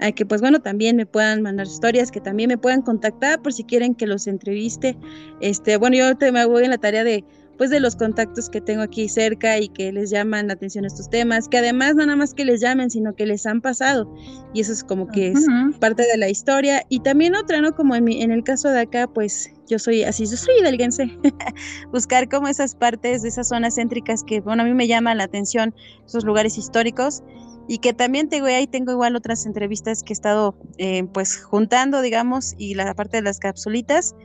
[0.00, 3.52] a que pues bueno, también me puedan mandar historias, que también me puedan contactar por
[3.52, 4.96] si quieren que los entreviste.
[5.40, 7.24] Este, bueno, yo te me voy en la tarea de
[7.58, 11.08] pues de los contactos que tengo aquí cerca y que les llaman la atención estos
[11.08, 14.12] temas, que además no nada más que les llamen, sino que les han pasado.
[14.52, 15.46] Y eso es como que es
[15.78, 16.82] parte de la historia.
[16.88, 17.74] Y también otra, ¿no?
[17.76, 21.18] Como en, mi, en el caso de acá, pues yo soy así, yo soy hidalguense.
[21.92, 25.24] Buscar como esas partes de esas zonas céntricas que, bueno, a mí me llaman la
[25.24, 25.74] atención,
[26.06, 27.22] esos lugares históricos
[27.68, 32.02] y que también tengo ahí tengo igual otras entrevistas que he estado eh, pues juntando
[32.02, 34.16] digamos y la parte de las capsulitas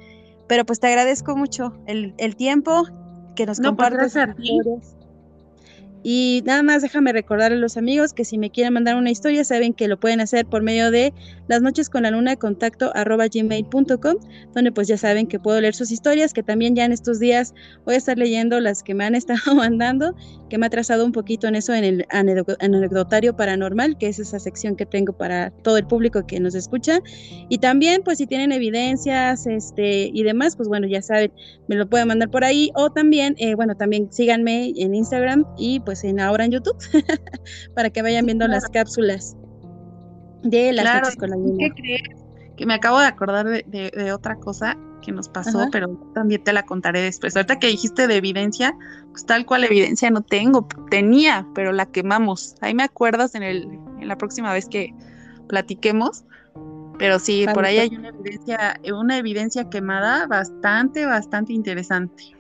[0.48, 2.88] pero pues te agradezco mucho el, el tiempo
[3.36, 4.16] que nos no, pues, compartes
[6.04, 9.43] y nada más déjame recordar a los amigos que si me quieren mandar una historia,
[9.43, 11.14] saben que lo pueden hacer por medio de
[11.48, 14.16] las noches con la luna contacto arroba gmail.com,
[14.54, 17.54] donde pues ya saben que puedo leer sus historias, que también ya en estos días
[17.86, 20.15] voy a estar leyendo las que me han estado mandando,
[20.49, 24.40] que me ha trazado un poquito en eso en el anecdotario paranormal, que es esa
[24.40, 26.99] sección que tengo para todo el público que nos escucha.
[27.49, 31.32] Y también pues si tienen evidencias este, y demás, pues bueno, ya saben,
[31.68, 35.80] me lo pueden mandar por ahí o también, eh, bueno, también síganme en Instagram y
[35.88, 36.77] pues en ahora en YouTube
[37.73, 39.38] para que vayan viendo las cápsulas
[40.43, 41.57] de las claro, con la luna.
[41.59, 42.01] ¿Qué crees?
[42.57, 46.64] Que me acabo de acordar de, otra cosa que nos pasó, pero también te la
[46.64, 47.38] contaré después.
[47.38, 48.76] Ahorita que dijiste de evidencia,
[49.11, 52.55] pues tal cual evidencia no tengo, tenía, pero la quemamos.
[52.59, 54.93] Ahí me acuerdas en el en la próxima vez que
[55.47, 56.26] platiquemos.
[56.99, 62.35] Pero sí, por ahí hay una evidencia, una evidencia quemada bastante, bastante interesante.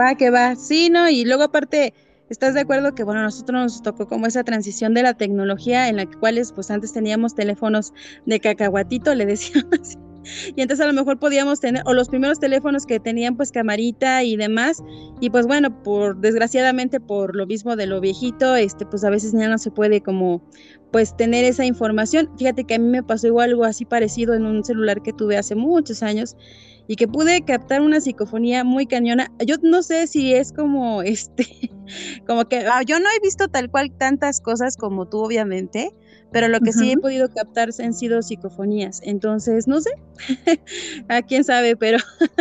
[0.00, 1.08] Va que va, sí, ¿no?
[1.08, 1.92] Y luego aparte,
[2.28, 5.88] ¿Estás de acuerdo que, bueno, a nosotros nos tocó como esa transición de la tecnología
[5.88, 7.92] en la cuales pues antes teníamos teléfonos
[8.26, 9.96] de cacahuatito, le decíamos,
[10.56, 14.24] y entonces a lo mejor podíamos tener, o los primeros teléfonos que tenían pues camarita
[14.24, 14.82] y demás,
[15.20, 19.32] y pues bueno, por desgraciadamente por lo mismo de lo viejito, este pues a veces
[19.32, 20.42] ya no se puede como
[20.90, 22.30] pues tener esa información.
[22.38, 25.36] Fíjate que a mí me pasó igual algo así parecido en un celular que tuve
[25.36, 26.36] hace muchos años,
[26.88, 29.30] y que pude captar una psicofonía muy cañona.
[29.44, 31.46] Yo no sé si es como este,
[32.26, 35.92] como que ah, yo no he visto tal cual tantas cosas como tú, obviamente,
[36.32, 39.00] pero lo que sí he podido captar han sido psicofonías.
[39.04, 39.90] Entonces, no sé,
[41.08, 41.98] a quién sabe, pero,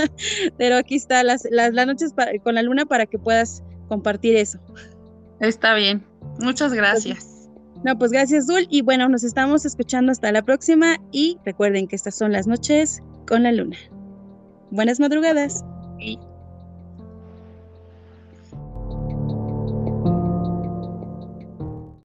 [0.58, 2.14] pero aquí está las, las, noches
[2.44, 4.60] con la luna para que puedas compartir eso.
[5.40, 6.04] Está bien,
[6.40, 7.50] muchas pues, gracias.
[7.84, 8.68] No, pues gracias, Dul.
[8.70, 10.98] Y bueno, nos estamos escuchando hasta la próxima.
[11.12, 13.78] Y recuerden que estas son las noches con la luna.
[14.72, 15.64] Buenas madrugadas.